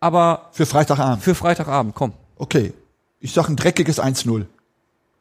[0.00, 1.22] Aber Für Freitagabend.
[1.22, 2.12] für Freitagabend, komm.
[2.36, 2.72] Okay.
[3.20, 4.46] Ich sag ein dreckiges 1-0.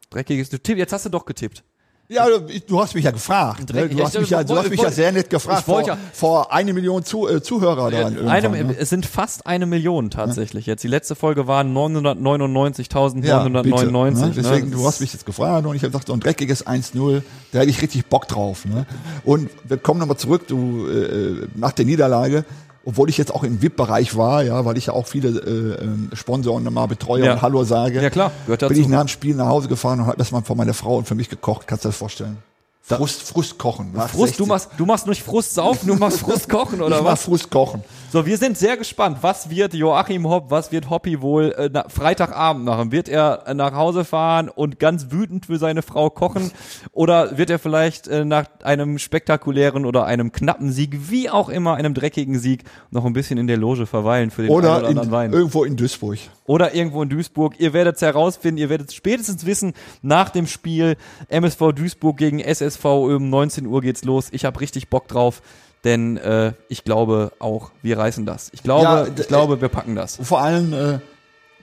[0.10, 1.64] Dreckiges, du tipp, jetzt hast du doch getippt.
[2.13, 2.28] Ja,
[2.67, 3.74] du, hast mich ja gefragt.
[3.74, 3.88] Ne?
[3.88, 5.63] Du hast Ich- mich ja, du hast mich ja sehr nett gefragt.
[5.63, 8.08] vor, ja- vor eine Million zu, äh, Zuhörer da.
[8.08, 8.76] Eine, ne?
[8.78, 10.84] Es sind fast eine Million tatsächlich jetzt.
[10.84, 13.24] Die letzte Folge waren 999.999.
[13.24, 14.12] Ja, ne?
[14.12, 14.32] ne?
[14.36, 17.22] Deswegen, du hast mich jetzt gefragt und ich habe gesagt, so ein dreckiges 1-0,
[17.53, 18.66] da hätte ich richtig Bock drauf.
[18.66, 18.86] Ne?
[19.24, 22.43] Und wir kommen nochmal zurück, du, äh, nach der Niederlage,
[22.86, 26.10] obwohl ich jetzt auch im VIP-Bereich war, ja, weil ich ja auch viele äh, ähm,
[26.14, 27.34] Sponsoren nochmal betreue Ja.
[27.34, 28.02] und Hallo sage.
[28.02, 28.82] Ja, klar, gehört Bin dazu.
[28.82, 31.08] ich nach dem Spiel nach Hause gefahren und habe das mal von meiner Frau und
[31.08, 32.38] für mich gekocht, kannst du dir das vorstellen?
[32.84, 33.94] Frust, Frust kochen.
[33.94, 34.38] Frust, 60.
[34.38, 37.24] du machst, du machst nicht Frust saufen, du machst Frust kochen oder ich mach was?
[37.24, 37.84] Frust kochen.
[38.12, 39.20] So, wir sind sehr gespannt.
[39.22, 42.92] Was wird Joachim Hopp, was wird Hoppy wohl äh, na, Freitagabend machen?
[42.92, 46.52] Wird er äh, nach Hause fahren und ganz wütend für seine Frau kochen?
[46.92, 51.76] Oder wird er vielleicht äh, nach einem spektakulären oder einem knappen Sieg, wie auch immer,
[51.76, 54.98] einem dreckigen Sieg, noch ein bisschen in der Loge verweilen für den Oder oder in,
[54.98, 55.32] anderen Wein?
[55.32, 56.18] irgendwo in Duisburg.
[56.46, 57.60] oder irgendwo in Duisburg.
[57.60, 59.72] Ihr werdet es herausfinden, ihr werdet es spätestens wissen
[60.02, 60.98] nach dem Spiel
[61.30, 62.40] MSV Duisburg gegen
[62.72, 64.30] SSV um 19 Uhr geht's los.
[64.32, 65.41] Ich habe richtig Bock drauf,
[65.84, 68.49] denn äh, ich glaube auch, wir reißen das.
[68.53, 70.17] Ich glaube, Ja, ich glaube, wir packen das.
[70.22, 70.99] Vor allem, äh,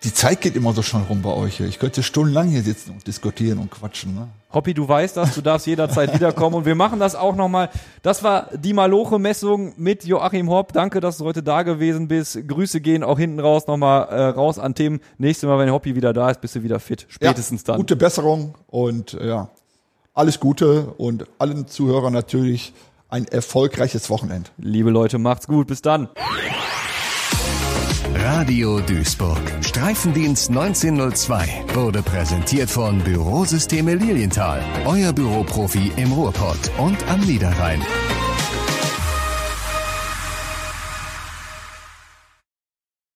[0.05, 1.57] die Zeit geht immer so schnell rum bei euch.
[1.57, 1.67] hier.
[1.67, 4.15] Ich könnte stundenlang hier sitzen und diskutieren und quatschen.
[4.15, 4.29] Ne?
[4.53, 7.69] Hoppi, du weißt das, du darfst jederzeit wiederkommen und wir machen das auch nochmal.
[8.03, 10.73] Das war die Maloche-Messung mit Joachim Hopp.
[10.73, 12.47] Danke, dass du heute da gewesen bist.
[12.47, 15.01] Grüße gehen auch hinten raus nochmal äh, raus an Tim.
[15.19, 17.07] Nächstes Mal, wenn Hoppi wieder da ist, bist du wieder fit.
[17.09, 17.77] Spätestens ja, dann.
[17.79, 19.51] Gute Besserung und äh, ja,
[20.19, 22.73] alles Gute und allen Zuhörern natürlich
[23.09, 24.51] ein erfolgreiches Wochenende.
[24.59, 25.69] Liebe Leute, macht's gut.
[25.69, 26.09] Bis dann.
[28.15, 29.41] Radio Duisburg.
[29.61, 34.61] Streifendienst 1902 wurde präsentiert von Bürosysteme Lilienthal.
[34.87, 37.81] Euer Büroprofi im Ruhrpott und am Niederrhein.